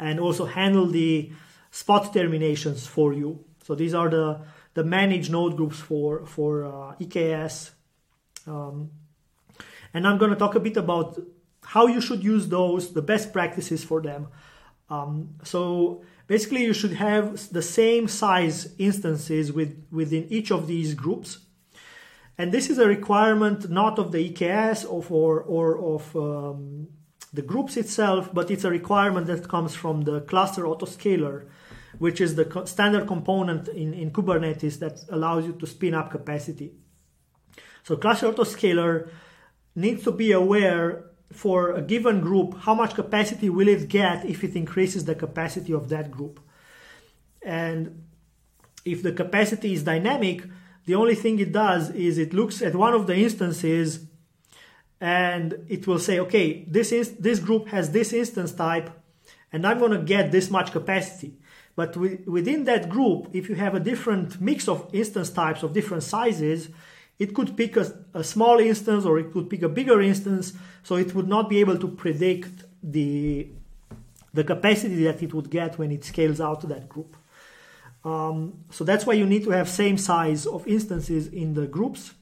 [0.00, 1.30] and also handle the
[1.70, 3.44] spot terminations for you.
[3.64, 4.40] So these are the,
[4.74, 7.70] the managed node groups for, for uh, EKS.
[8.46, 8.90] Um,
[9.92, 11.18] and I'm going to talk a bit about
[11.62, 14.28] how you should use those, the best practices for them.
[14.88, 20.94] Um, so basically you should have the same size instances with, within each of these
[20.94, 21.38] groups.
[22.38, 26.88] And this is a requirement not of the EKS or, or, or of um,
[27.32, 31.48] the groups itself, but it's a requirement that comes from the cluster autoscaler,
[31.98, 36.10] which is the co- standard component in, in Kubernetes that allows you to spin up
[36.10, 36.72] capacity.
[37.82, 39.08] So cluster autoscaler
[39.74, 44.44] needs to be aware for a given group how much capacity will it get if
[44.44, 46.40] it increases the capacity of that group.
[47.42, 48.04] And
[48.84, 50.44] if the capacity is dynamic,
[50.86, 54.06] the only thing it does is it looks at one of the instances
[55.00, 58.90] and it will say, okay, this is this group has this instance type,
[59.52, 61.34] and I'm going to get this much capacity.
[61.76, 66.02] But within that group, if you have a different mix of instance types of different
[66.02, 66.70] sizes,
[67.18, 70.96] it could pick a, a small instance or it could pick a bigger instance, so
[70.96, 73.48] it would not be able to predict the
[74.34, 77.16] the capacity that it would get when it scales out to that group.
[78.04, 82.12] Um, so that's why you need to have same size of instances in the groups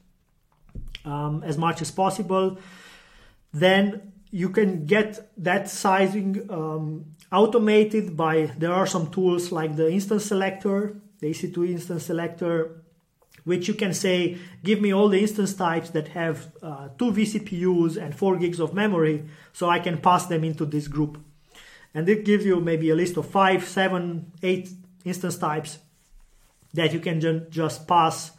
[1.04, 2.58] um, as much as possible.
[3.52, 9.90] Then you can get that sizing um, automated by there are some tools like the
[9.90, 12.82] instance selector, the EC2 instance selector,
[13.44, 17.96] which you can say, give me all the instance types that have uh, two vCPUs
[17.96, 21.18] and four gigs of memory, so I can pass them into this group.
[21.94, 24.68] And it gives you maybe a list of five, seven, eight
[25.04, 25.78] instance types
[26.74, 28.32] that you can ju- just pass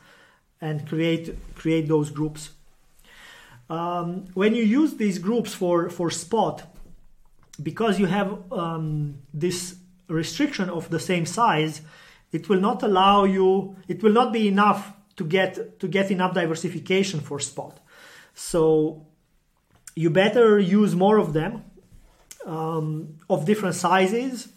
[0.59, 2.49] and create create those groups.
[3.69, 6.63] Um, when you use these groups for for spot,
[7.61, 9.75] because you have um, this
[10.07, 11.81] restriction of the same size,
[12.31, 13.75] it will not allow you.
[13.87, 17.79] It will not be enough to get to get enough diversification for spot.
[18.33, 19.05] So
[19.95, 21.63] you better use more of them
[22.45, 24.47] um, of different sizes,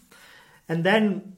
[0.69, 1.33] and then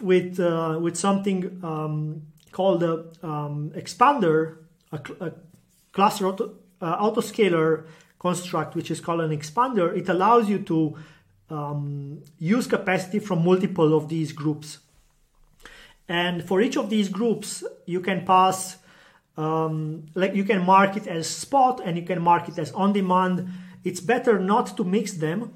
[0.00, 2.22] with uh, with something um,
[2.52, 4.58] called a um, expander,
[4.92, 5.32] a, a
[5.92, 7.86] cluster auto, uh, autoscaler
[8.18, 9.96] construct, which is called an expander.
[9.96, 10.96] It allows you to
[11.50, 14.78] um, use capacity from multiple of these groups.
[16.08, 18.78] And for each of these groups, you can pass,
[19.36, 22.92] um, like you can mark it as spot and you can mark it as on
[22.92, 23.48] demand.
[23.84, 25.54] It's better not to mix them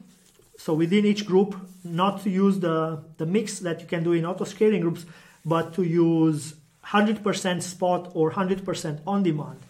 [0.59, 1.55] so within each group,
[1.85, 5.07] not to use the, the mix that you can do in auto scaling groups,
[5.45, 6.55] but to use
[6.85, 9.61] 100% spot or 100% on demand.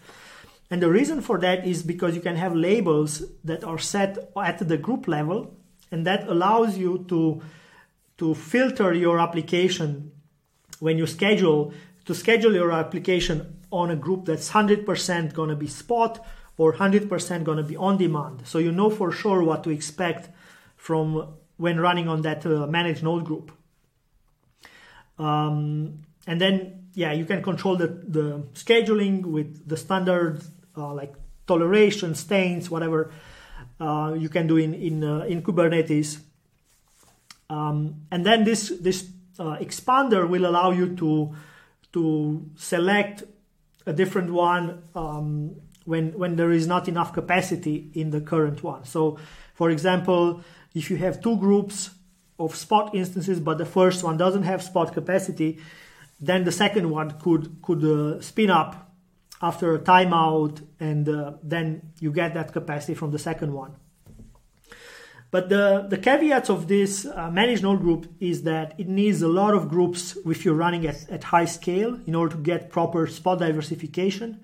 [0.71, 4.67] And the reason for that is because you can have labels that are set at
[4.67, 5.55] the group level,
[5.91, 7.41] and that allows you to,
[8.19, 10.11] to filter your application
[10.79, 11.73] when you schedule,
[12.05, 16.25] to schedule your application on a group that's 100% going to be spot
[16.57, 18.41] or 100% going to be on demand.
[18.45, 20.29] So you know for sure what to expect
[20.75, 23.51] from when running on that uh, managed node group.
[25.17, 30.41] Um, and then, yeah, you can control the, the scheduling with the standard
[30.77, 31.13] uh, like
[31.47, 33.11] tolerations, taints, whatever
[33.79, 36.19] uh, you can do in in, uh, in Kubernetes.
[37.49, 39.09] Um, and then this this
[39.39, 41.35] uh, expander will allow you to
[41.93, 43.23] to select
[43.85, 45.55] a different one um,
[45.85, 48.85] when when there is not enough capacity in the current one.
[48.85, 49.17] So,
[49.53, 50.43] for example,
[50.75, 51.89] if you have two groups
[52.37, 55.59] of spot instances, but the first one doesn't have spot capacity,
[56.21, 58.88] then the second one could could uh, spin up
[59.41, 63.75] after a timeout, and uh, then you get that capacity from the second one.
[65.31, 69.27] But the, the caveats of this uh, managed node group is that it needs a
[69.27, 73.05] lot of groups if you're running at, at high scale in order to get proper
[73.05, 74.39] spot diversification.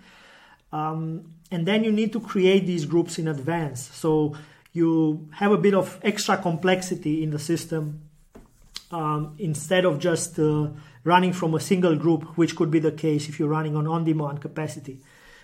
[0.71, 3.89] Um, and then you need to create these groups in advance.
[3.93, 4.35] So
[4.73, 8.01] you have a bit of extra complexity in the system
[8.91, 10.67] um, instead of just uh,
[11.05, 14.41] running from a single group, which could be the case if you're running on on-demand
[14.41, 14.99] capacity.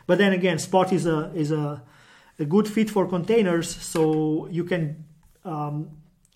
[0.07, 1.81] But then again, Spot is a is a,
[2.39, 5.05] a good fit for containers, so you can,
[5.45, 5.91] um,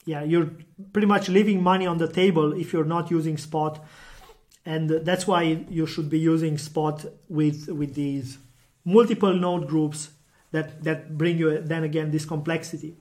[0.05, 0.51] yeah, you're
[0.93, 3.83] pretty much leaving money on the table if you're not using Spot,
[4.65, 8.37] and that's why you should be using Spot with with these
[8.85, 10.09] multiple node groups
[10.51, 12.95] that, that bring you then again this complexity.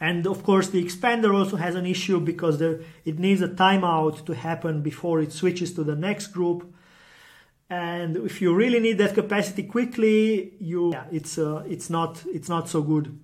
[0.00, 4.24] And of course, the expander also has an issue because there, it needs a timeout
[4.24, 6.72] to happen before it switches to the next group.
[7.68, 12.48] And if you really need that capacity quickly, you yeah, it's uh, it's not it's
[12.48, 13.16] not so good.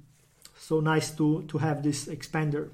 [0.57, 2.68] So nice to to have this expander.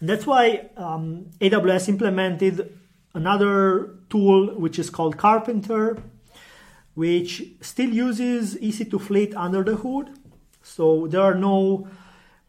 [0.00, 2.76] And that's why um, AWS implemented
[3.14, 6.00] another tool which is called Karpenter,
[6.94, 10.10] which still uses EC2 Fleet under the hood.
[10.62, 11.88] So there are no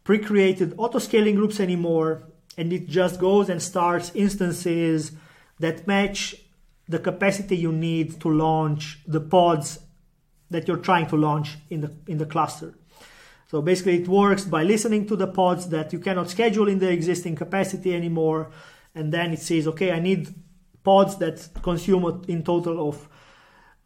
[0.04, 2.22] pre-created auto-scaling groups anymore,
[2.56, 5.12] and it just goes and starts instances
[5.58, 6.36] that match
[6.88, 9.78] the capacity you need to launch the pods
[10.50, 12.74] that you're trying to launch in the in the cluster.
[13.48, 16.90] So basically it works by listening to the pods that you cannot schedule in the
[16.90, 18.50] existing capacity anymore
[18.94, 20.34] and then it says okay I need
[20.82, 23.08] pods that consume in total of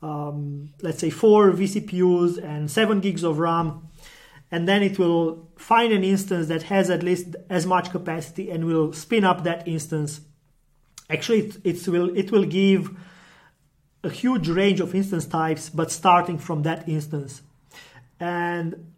[0.03, 3.89] um, let's say four vCPUs and seven gigs of RAM,
[4.55, 8.65] and then it will find an instance that has at least as much capacity and
[8.65, 10.21] will spin up that instance.
[11.11, 12.97] Actually, it, it will it will give
[14.05, 17.43] a huge range of instance types, but starting from that instance,
[18.21, 18.93] and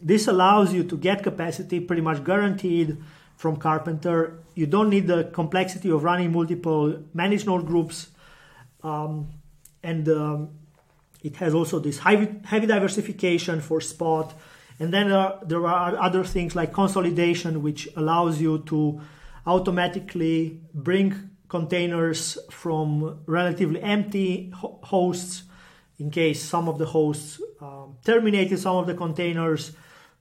[0.00, 2.96] this allows you to get capacity pretty much guaranteed
[3.36, 4.38] from Karpenter.
[4.54, 8.08] You don't need the complexity of running multiple managed node groups.
[8.82, 9.28] Um,
[9.82, 10.48] and um,
[11.22, 14.32] it has also this heavy, heavy diversification for spot.
[14.78, 19.00] And then there are, there are other things like consolidation, which allows you to
[19.46, 25.44] automatically bring containers from relatively empty ho- hosts
[25.98, 29.72] in case some of the hosts um, terminated some of the containers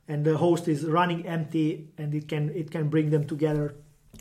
[0.08, 3.76] and the host is running empty and it can it can bring them together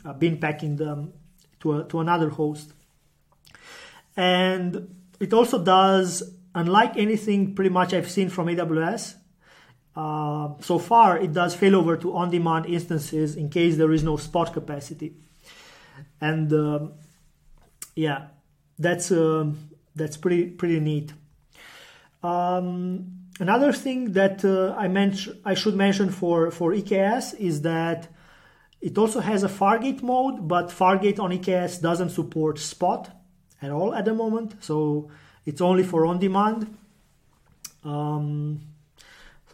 [0.04, 1.12] uh, bin packing them
[1.60, 2.72] to, a, to another host.
[4.16, 6.22] And it also does
[6.54, 9.14] unlike anything pretty much i've seen from aws
[9.96, 14.52] uh, so far it does failover to on-demand instances in case there is no spot
[14.52, 15.14] capacity.
[16.20, 16.92] And um,
[17.94, 18.26] yeah
[18.78, 19.50] that's uh,
[19.94, 21.12] that's pretty pretty neat.
[22.22, 28.08] Um, another thing that uh, I mentioned, I should mention for for EKS is that
[28.80, 33.10] it also has a Fargate mode, but Fargate on EKS doesn't support Spot
[33.62, 35.10] at all at the moment, so
[35.46, 36.76] it's only for on demand.
[37.82, 38.60] Um,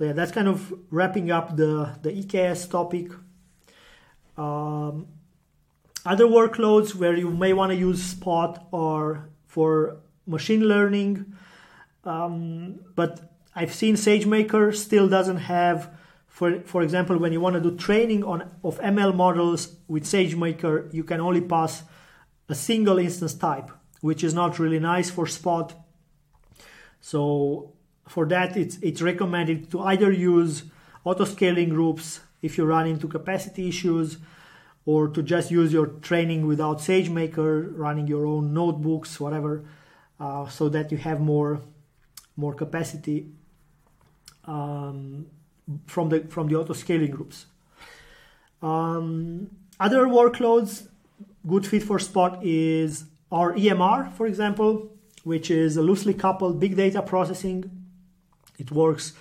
[0.01, 3.13] so yeah, that's kind of wrapping up the the EKS topic.
[4.39, 5.09] Um,
[6.07, 11.37] other workloads where you may want to use Spot are for machine learning,
[12.05, 15.91] um, but I've seen SageMaker still doesn't have,
[16.29, 20.95] for for example, when you want to do training on of ML models with SageMaker,
[20.95, 21.83] you can only pass
[22.49, 23.71] a single instance type,
[24.01, 25.75] which is not really nice for Spot.
[27.03, 27.75] So
[28.11, 30.65] for that, it's it's recommended to either use
[31.05, 34.19] auto scaling groups if you run into capacity issues,
[34.85, 39.65] or to just use your training without SageMaker, running your own notebooks, whatever,
[40.19, 41.61] uh, so that you have more
[42.37, 43.29] more capacity
[44.47, 45.27] um,
[45.87, 47.47] from the from the auto scaling groups.
[48.61, 50.89] Um, other workloads
[51.47, 54.91] good fit for Spot is our EMR, for example,
[55.23, 57.80] which is a loosely coupled big data processing.
[58.61, 59.15] It works.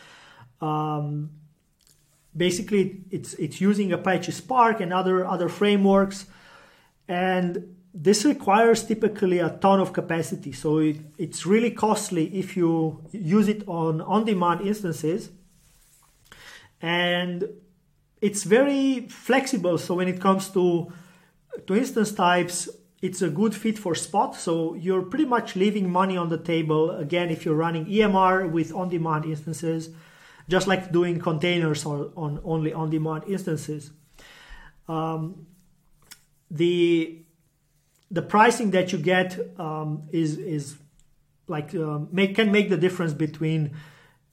[0.62, 1.32] Um,
[2.36, 6.26] basically, it's it's using Apache Spark and other other frameworks,
[7.08, 10.52] and this requires typically a ton of capacity.
[10.52, 15.32] So it, it's really costly if you use it on on-demand instances.
[16.82, 17.44] And
[18.22, 19.78] it's very flexible.
[19.78, 20.94] So when it comes to,
[21.68, 22.70] to instance types,
[23.02, 24.36] it's a good fit for Spot.
[24.36, 26.92] So you're pretty much leaving money on the table.
[26.92, 29.90] Again, if you're running EMR with on-demand instances,
[30.50, 33.92] just like doing containers on, on only on-demand instances.
[34.88, 35.46] Um,
[36.52, 37.24] the
[38.12, 40.76] the pricing that you get um, is is
[41.48, 43.78] like uh, make can make the difference between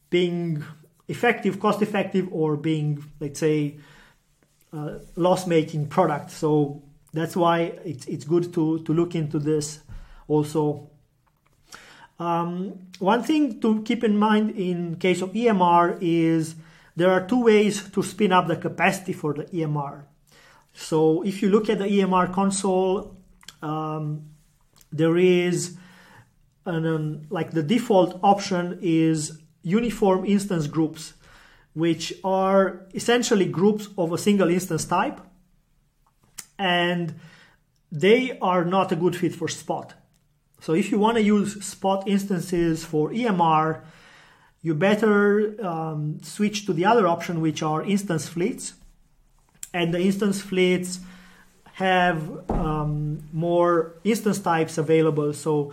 [0.09, 0.65] being
[1.09, 3.77] effective, cost effective, or being let's say
[4.73, 6.31] uh, loss making product.
[6.31, 9.81] So that's why it's it's good to to look into this
[10.29, 10.91] also.
[12.19, 16.55] Um, one thing to keep in mind in case of EMR is
[16.97, 20.05] there are two ways to spin up the capacity for the EMR.
[20.73, 23.17] So if you look at the EMR console
[23.63, 24.31] um,
[24.93, 25.77] there is
[26.65, 31.15] an, um, like the default option is uniform instance groups,
[31.75, 35.21] which are essentially groups of a single instance type,
[36.59, 37.15] and
[37.91, 39.95] they are not a good fit for Spot.
[40.61, 43.83] So if you want to use Spot instances for EMR,
[44.63, 48.75] you better um, switch to the other option, which are instance fleets.
[49.73, 51.01] And the instance fleets
[51.75, 55.33] have um, more instance types available.
[55.35, 55.73] So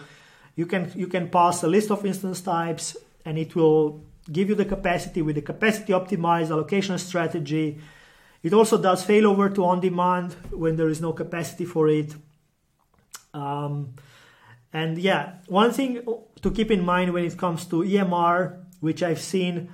[0.56, 4.56] you can you can pass a list of instance types, and it will give you
[4.56, 7.80] the capacity with the capacity optimized allocation strategy.
[8.44, 12.14] It also does failover to on demand when there is no capacity for it.
[13.34, 13.96] Um,
[14.74, 16.04] and yeah, one thing
[16.42, 19.72] to keep in mind when it comes to EMR, which I've seen,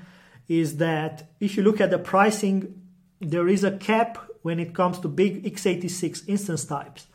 [0.48, 2.82] is that if you look at the pricing,
[3.20, 7.08] there is a cap when it comes to big x86 instance types.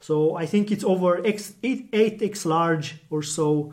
[0.00, 3.72] So I think it's over X, 8, 8x large or so.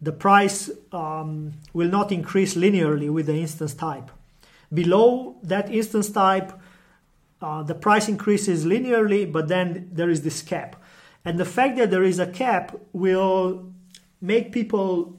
[0.00, 4.10] The price um, will not increase linearly with the instance type.
[4.74, 6.52] Below that instance type,
[7.40, 10.82] uh, the price increases linearly, but then there is this cap.
[11.24, 13.72] And the fact that there is a cap will
[14.20, 15.18] make people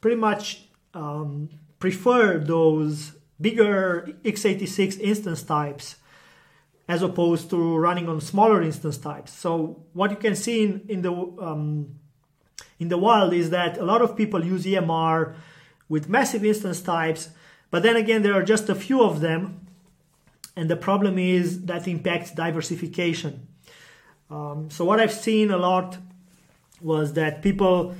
[0.00, 5.96] pretty much um, prefer those bigger x86 instance types
[6.88, 9.32] as opposed to running on smaller instance types.
[9.32, 11.96] So what you can see in, in the um,
[12.78, 15.34] in the wild is that a lot of people use EMR
[15.88, 17.30] with massive instance types,
[17.74, 19.66] but then again there are just a few of them,
[20.54, 23.48] and the problem is that impacts diversification.
[24.30, 25.98] Um, so what I've seen a lot
[26.80, 27.96] was that people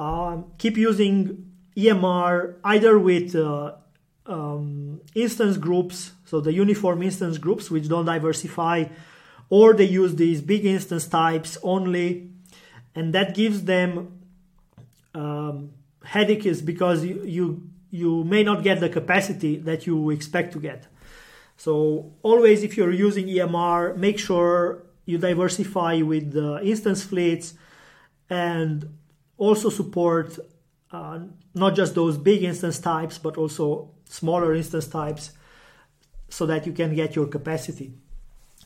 [0.00, 3.74] uh, keep using EMR either with uh,
[4.26, 8.86] um, instance groups, so the uniform instance groups which don't diversify,
[9.48, 12.32] or they use these big instance types only,
[12.96, 14.18] and that gives them
[15.14, 15.70] um,
[16.02, 20.88] headaches because you, you you may not get the capacity that you expect to get.
[21.56, 27.54] So always, if you're using EMR, make sure you diversify with the instance fleets
[28.28, 28.98] and
[29.38, 30.36] also support
[30.90, 31.20] uh,
[31.54, 35.30] not just those big instance types, but also smaller instance types
[36.28, 37.92] so that you can get your capacity.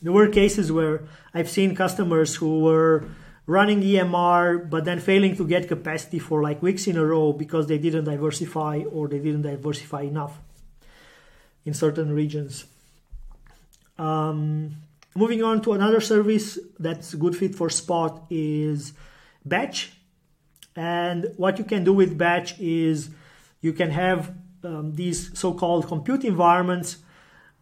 [0.01, 1.03] There were cases where
[1.35, 3.05] I've seen customers who were
[3.49, 7.65] running EMR but then failing to get capacity for like weeks in a row because
[7.65, 10.39] they didn't diversify or they didn't diversify enough
[11.65, 12.65] in certain regions.
[13.97, 14.75] Um,
[15.15, 18.93] moving on to another service that's a good fit for Spot is
[19.43, 19.93] Batch.
[20.75, 23.09] And what you can do with Batch is
[23.61, 24.31] you can have
[24.63, 26.97] um, these so-called compute environments,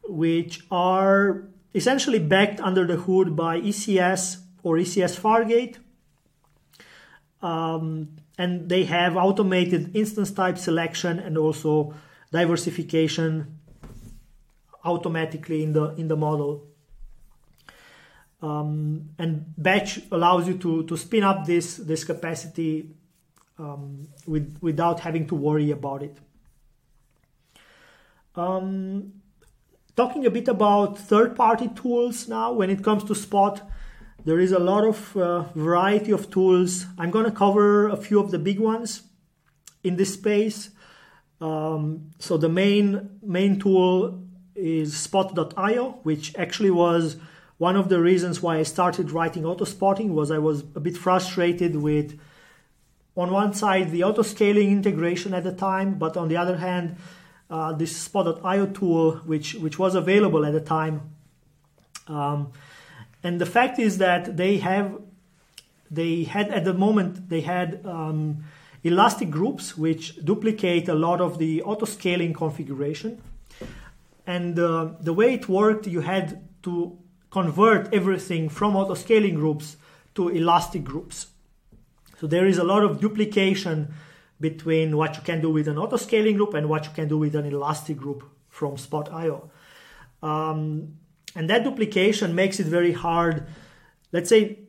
[0.04, 5.78] which are essentially backed under the hood by ECS or ECS Fargate.
[7.42, 11.94] Um, and they have automated instance type selection and also
[12.32, 13.60] diversification
[14.84, 16.68] automatically in the in the model.
[18.42, 22.92] Um, and batch allows you to, to spin up this this capacity
[23.58, 26.18] um, with, without having to worry about it.
[28.36, 29.14] Um,
[29.96, 33.68] talking a bit about third-party tools now, when it comes to Spot,
[34.28, 36.86] there is a lot of uh, variety of tools.
[36.98, 39.04] I'm going to cover a few of the big ones
[39.86, 40.70] in this space.
[41.40, 44.22] Um, so the main main tool
[44.54, 47.16] is Spot.io, which actually was
[47.58, 50.98] one of the reasons why I started writing auto spotting was I was a bit
[50.98, 52.20] frustrated with
[53.16, 56.98] on one side the auto scaling integration at the time, but on the other hand
[57.50, 60.96] uh, this Spot.io tool, which which was available at the time.
[62.10, 62.52] Um,
[63.24, 65.00] and the fact is that they have
[65.90, 68.44] they had at the moment they had um,
[68.84, 73.22] elastic groups which duplicate a lot of the auto scaling configuration.
[74.26, 76.98] And uh, the way it worked, you had to
[77.30, 79.78] convert everything from auto scaling groups
[80.16, 81.28] to elastic groups.
[82.20, 83.94] So there is a lot of duplication
[84.40, 87.18] between what you can do with an auto scaling group and what you can do
[87.18, 89.50] with an elastic group from Spot.io.
[90.22, 90.98] Um,
[91.36, 93.46] and that duplication makes it very hard,
[94.12, 94.60] let's say,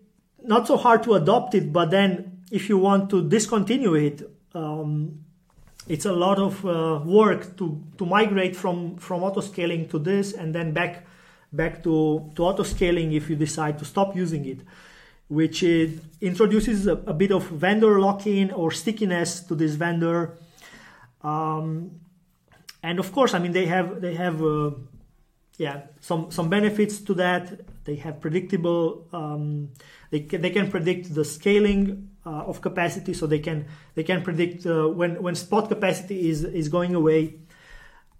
[0.43, 4.23] not so hard to adopt it, but then if you want to discontinue it,
[4.55, 5.25] um,
[5.89, 10.33] it's a lot of uh, work to, to migrate from, from auto scaling to this
[10.33, 11.07] and then back
[11.51, 14.59] back to, to auto scaling if you decide to stop using it
[15.29, 20.35] which introduces a, a, bit of vendor lock-in or stickiness to this vendor.
[21.23, 22.01] Um,
[22.83, 24.71] and of course, I mean they have they have uh,
[25.59, 27.61] yeah some some benefits to that.
[27.85, 29.07] They have predictable.
[29.13, 29.71] Um,
[30.11, 34.23] they can, they can predict the scaling uh, of capacity, so they can they can
[34.23, 37.35] predict uh, when when spot capacity is is going away,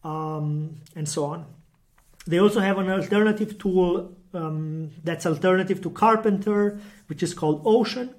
[0.05, 1.47] um, and so on.
[2.27, 8.15] They also have an alternative tool um, that's alternative to Karpenter, which is called Ocean.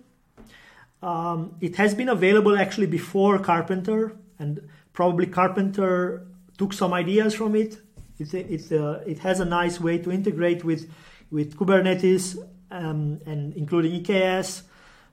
[1.02, 6.26] Um, it has been available actually before Karpenter, and probably Karpenter
[6.58, 7.78] took some ideas from it.
[8.20, 10.92] It, it, uh, it has a nice way to integrate with,
[11.32, 12.38] with Kubernetes
[12.72, 14.64] um, and including EKS,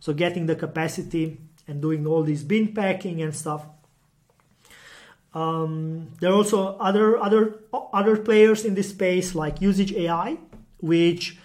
[0.00, 1.38] so getting the capacity
[1.68, 3.66] and doing all this bin packing and stuff.
[5.34, 10.38] Um, there are also other other other players in this space like Usage AI,
[10.78, 11.36] which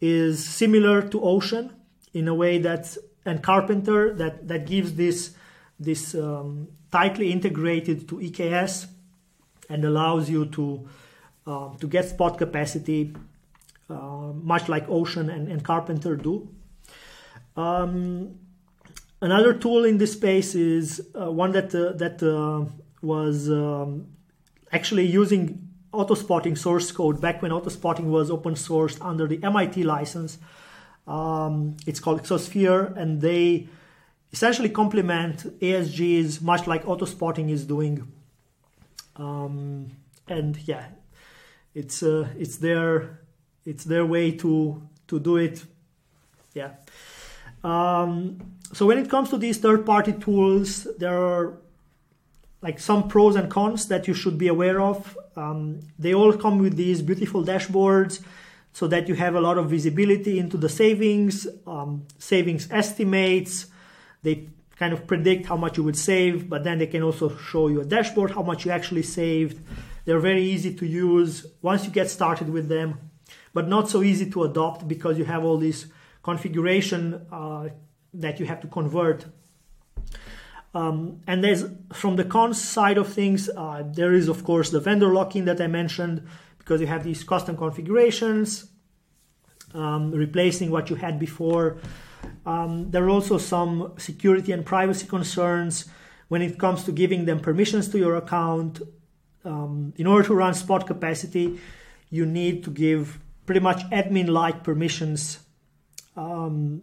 [0.00, 1.74] is similar to Ocean
[2.12, 5.34] in a way that and Karpenter that that gives this
[5.80, 8.86] this um, tightly integrated to EKS
[9.68, 10.88] and allows you to
[11.46, 13.14] uh, to get spot capacity
[13.90, 16.48] uh, much like Ocean and, and Karpenter do.
[17.56, 18.38] Um,
[19.20, 22.64] another tool in this space is uh, one that uh, that uh,
[23.02, 24.06] was um,
[24.72, 30.38] actually using autospotting source code back when autospotting was open sourced under the MIT license.
[31.06, 33.68] Um, it's called Xosphere, and they
[34.32, 38.10] essentially complement ASGs, much like auto spotting is doing.
[39.16, 39.90] Um,
[40.28, 40.86] and yeah,
[41.74, 43.20] it's uh, it's their
[43.64, 45.64] it's their way to to do it.
[46.54, 46.70] Yeah.
[47.62, 48.38] Um,
[48.72, 51.58] so when it comes to these third-party tools, there are
[52.60, 55.16] like some pros and cons that you should be aware of.
[55.36, 58.22] Um, they all come with these beautiful dashboards
[58.72, 63.66] so that you have a lot of visibility into the savings, um, savings estimates.
[64.22, 67.68] They kind of predict how much you would save, but then they can also show
[67.68, 69.60] you a dashboard how much you actually saved.
[70.04, 72.98] They're very easy to use once you get started with them,
[73.52, 75.86] but not so easy to adopt because you have all this
[76.22, 77.68] configuration uh,
[78.14, 79.26] that you have to convert.
[80.74, 84.80] Um, and there's from the cons side of things, uh, there is of course the
[84.80, 86.26] vendor lock-in that I mentioned
[86.58, 88.66] because you have these custom configurations,
[89.72, 91.78] um, replacing what you had before.
[92.46, 95.86] Um, there are also some security and privacy concerns
[96.28, 98.80] when it comes to giving them permissions to your account.
[99.44, 101.58] Um, in order to run spot capacity,
[102.10, 105.40] you need to give pretty much admin-like permissions
[106.16, 106.82] um,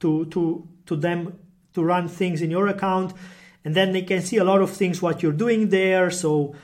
[0.00, 1.38] to to to them
[1.74, 3.12] to run things in your account,
[3.64, 6.10] and then they can see a lot of things what you're doing there.
[6.10, 6.54] So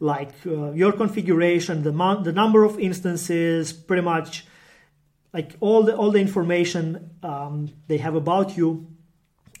[0.00, 4.46] like uh, your configuration, the, mo- the number of instances, pretty much
[5.32, 8.86] like all the all the information um, they have about you,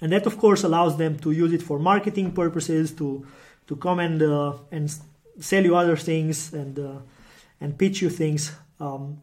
[0.00, 3.26] and that of course allows them to use it for marketing purposes, to
[3.66, 4.94] to come and uh, and
[5.40, 6.98] sell you other things and uh,
[7.60, 8.52] and pitch you things.
[8.80, 9.20] Um,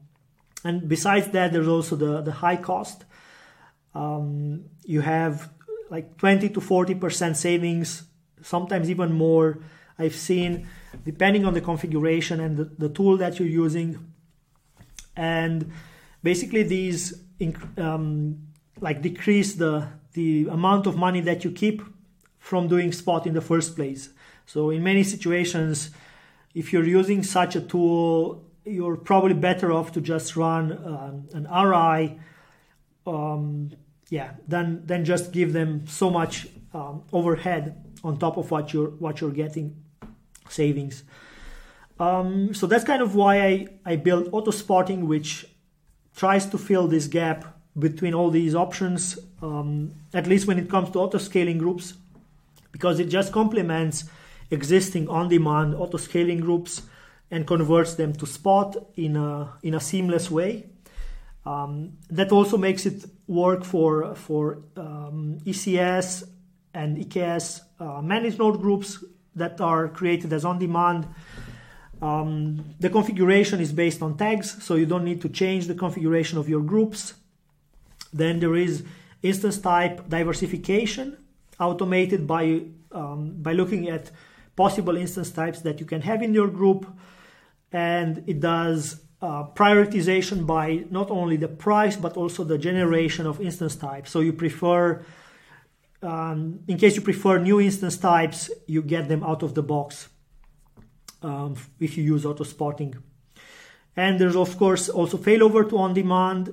[0.63, 3.05] and besides that, there's also the the high cost.
[3.95, 5.49] Um, you have
[5.89, 8.03] like 20 to 40 percent savings,
[8.41, 9.59] sometimes even more.
[9.99, 10.67] I've seen
[11.05, 14.13] depending on the configuration and the, the tool that you're using.
[15.15, 15.71] And
[16.23, 17.21] basically, these
[17.77, 18.39] um,
[18.79, 21.81] like decrease the the amount of money that you keep
[22.39, 24.09] from doing spot in the first place.
[24.45, 25.89] So in many situations,
[26.53, 31.47] if you're using such a tool, you're probably better off to just run um, an
[31.49, 32.19] RI,
[33.05, 33.71] um,
[34.09, 38.89] yeah, than than just give them so much um, overhead on top of what you're
[38.89, 39.75] what you're getting
[40.49, 41.03] savings.
[41.99, 45.45] Um, so that's kind of why I, I built auto spotting, which
[46.15, 47.45] tries to fill this gap
[47.77, 51.93] between all these options, um, at least when it comes to auto scaling groups,
[52.71, 54.05] because it just complements
[54.51, 56.83] existing on demand auto scaling groups
[57.31, 60.65] and converts them to spot in a, in a seamless way.
[61.45, 66.23] Um, that also makes it work for, for um, ECS
[66.73, 69.03] and EKS uh, managed node groups
[69.35, 71.07] that are created as on demand.
[72.03, 76.37] Um, the configuration is based on tags, so you don't need to change the configuration
[76.37, 77.13] of your groups.
[78.11, 78.83] Then there is
[79.21, 81.17] instance type diversification,
[81.57, 84.11] automated by um, by looking at
[84.57, 86.85] possible instance types that you can have in your group,
[87.71, 93.39] and it does uh, prioritization by not only the price but also the generation of
[93.39, 94.11] instance types.
[94.11, 95.05] So you prefer
[96.01, 100.09] um, in case you prefer new instance types, you get them out of the box
[101.23, 102.95] um, if you use auto spotting.
[103.95, 106.49] And there's of course also failover to on demand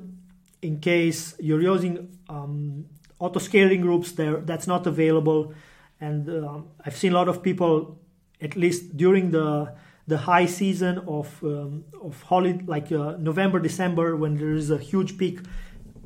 [0.63, 2.87] in case you're using um,
[3.19, 5.55] auto scaling groups there that's not available.
[6.01, 7.99] And uh, I've seen a lot of people,
[8.41, 9.75] at least during the
[10.07, 14.79] the high season of um, of holiday like uh, November December when there is a
[14.79, 15.39] huge peak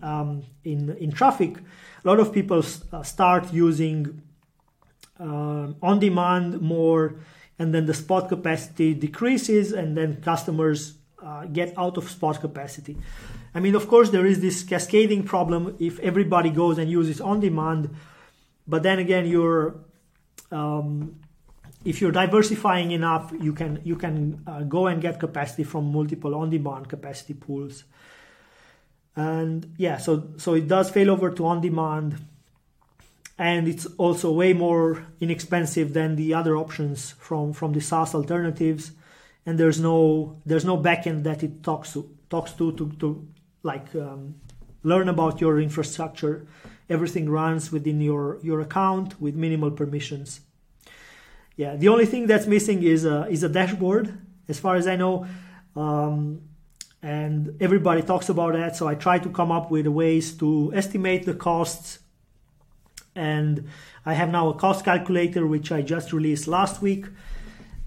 [0.03, 1.57] um, in in traffic
[2.05, 2.63] a lot of people
[2.93, 4.21] uh, start using
[5.19, 7.15] on demand more
[7.59, 12.97] and then the spot capacity decreases and then customers uh, get out of spot capacity.
[13.55, 17.41] I mean of course there is this cascading problem if everybody goes and uses on
[17.41, 17.95] demand
[18.67, 19.77] but then again you're
[20.51, 21.21] um,
[21.85, 26.35] if you're diversifying enough you can you can uh, go and get capacity from multiple
[26.35, 27.85] on demand capacity pools.
[29.17, 32.17] And yeah so so it does fail over to on demand
[33.39, 38.93] and it's also way more inexpensive than the other options from from the SaaS alternatives
[39.47, 43.27] and there's no there's no backend that it talks to talks to to, to
[43.63, 44.35] like um,
[44.83, 46.47] learn about your infrastructure
[46.89, 50.41] everything runs within your your account with minimal permissions
[51.57, 54.17] yeah the only thing that's missing is a is a dashboard
[54.49, 55.27] as far as i know
[55.77, 56.41] um,
[57.05, 58.77] and everybody talks about that.
[58.77, 61.99] So I try to come up with ways to estimate the costs.
[63.17, 63.69] And
[64.05, 67.07] I have now a cost calculator, which I just released last week.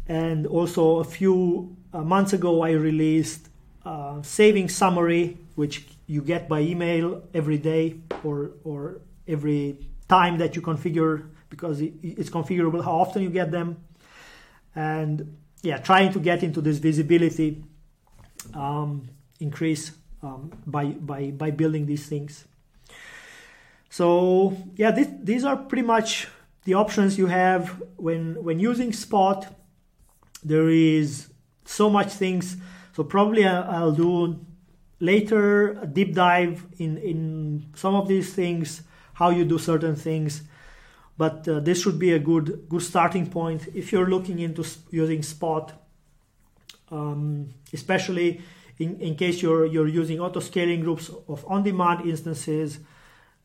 [0.07, 3.49] And also a few uh, months ago, I released
[3.85, 10.55] a saving summary, which you get by email every day or, or every time that
[10.55, 13.77] you configure because it's configurable how often you get them
[14.75, 17.63] and yeah trying to get into this visibility
[18.53, 19.07] um,
[19.39, 19.91] increase
[20.23, 22.45] um, by by by building these things
[23.89, 26.27] so yeah this, these are pretty much
[26.63, 29.47] the options you have when when using spot.
[30.43, 31.29] There is
[31.65, 32.57] so much things.
[32.93, 34.45] So probably I'll do
[34.99, 38.83] later a deep dive in in some of these things
[39.13, 40.43] how you do certain things.
[41.17, 45.23] But uh, this should be a good good starting point if you're looking into using
[45.23, 45.73] spot
[46.91, 48.41] um, especially
[48.79, 52.79] in, in case you're you're using auto scaling groups of on-demand instances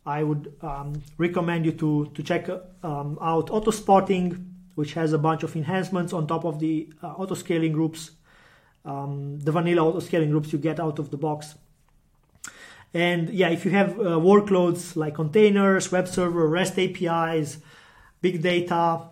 [0.05, 2.48] I would um, recommend you to to check
[2.82, 7.24] um, out auto spotting which has a bunch of enhancements on top of the uh,
[7.70, 8.12] groups
[8.84, 11.55] um, the vanilla auto scaling groups you get out of the box
[12.94, 17.59] and yeah, if you have uh, workloads like containers, web server, REST APIs,
[18.20, 19.09] big data,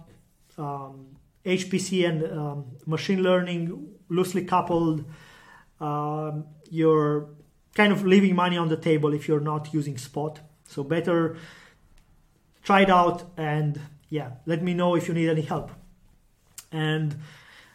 [0.59, 1.17] um,
[1.47, 5.05] HPC, and um, machine learning loosely coupled,
[5.81, 7.29] um, you're
[7.75, 10.39] kind of leaving money on the table if you're not using Spot.
[10.71, 11.37] So better
[12.63, 15.71] try it out and yeah, let me know if you need any help.
[16.71, 17.17] And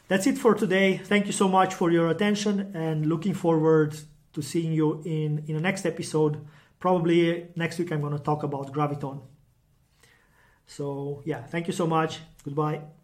[0.08, 0.98] that's it for today.
[0.98, 3.98] Thank you so much for your attention and looking forward
[4.34, 6.34] to seeing you in in the next episode.
[6.80, 9.22] Probably next week I'm going to talk about graviton.
[10.68, 12.20] So yeah, thank you so much.
[12.44, 12.95] Goodbye.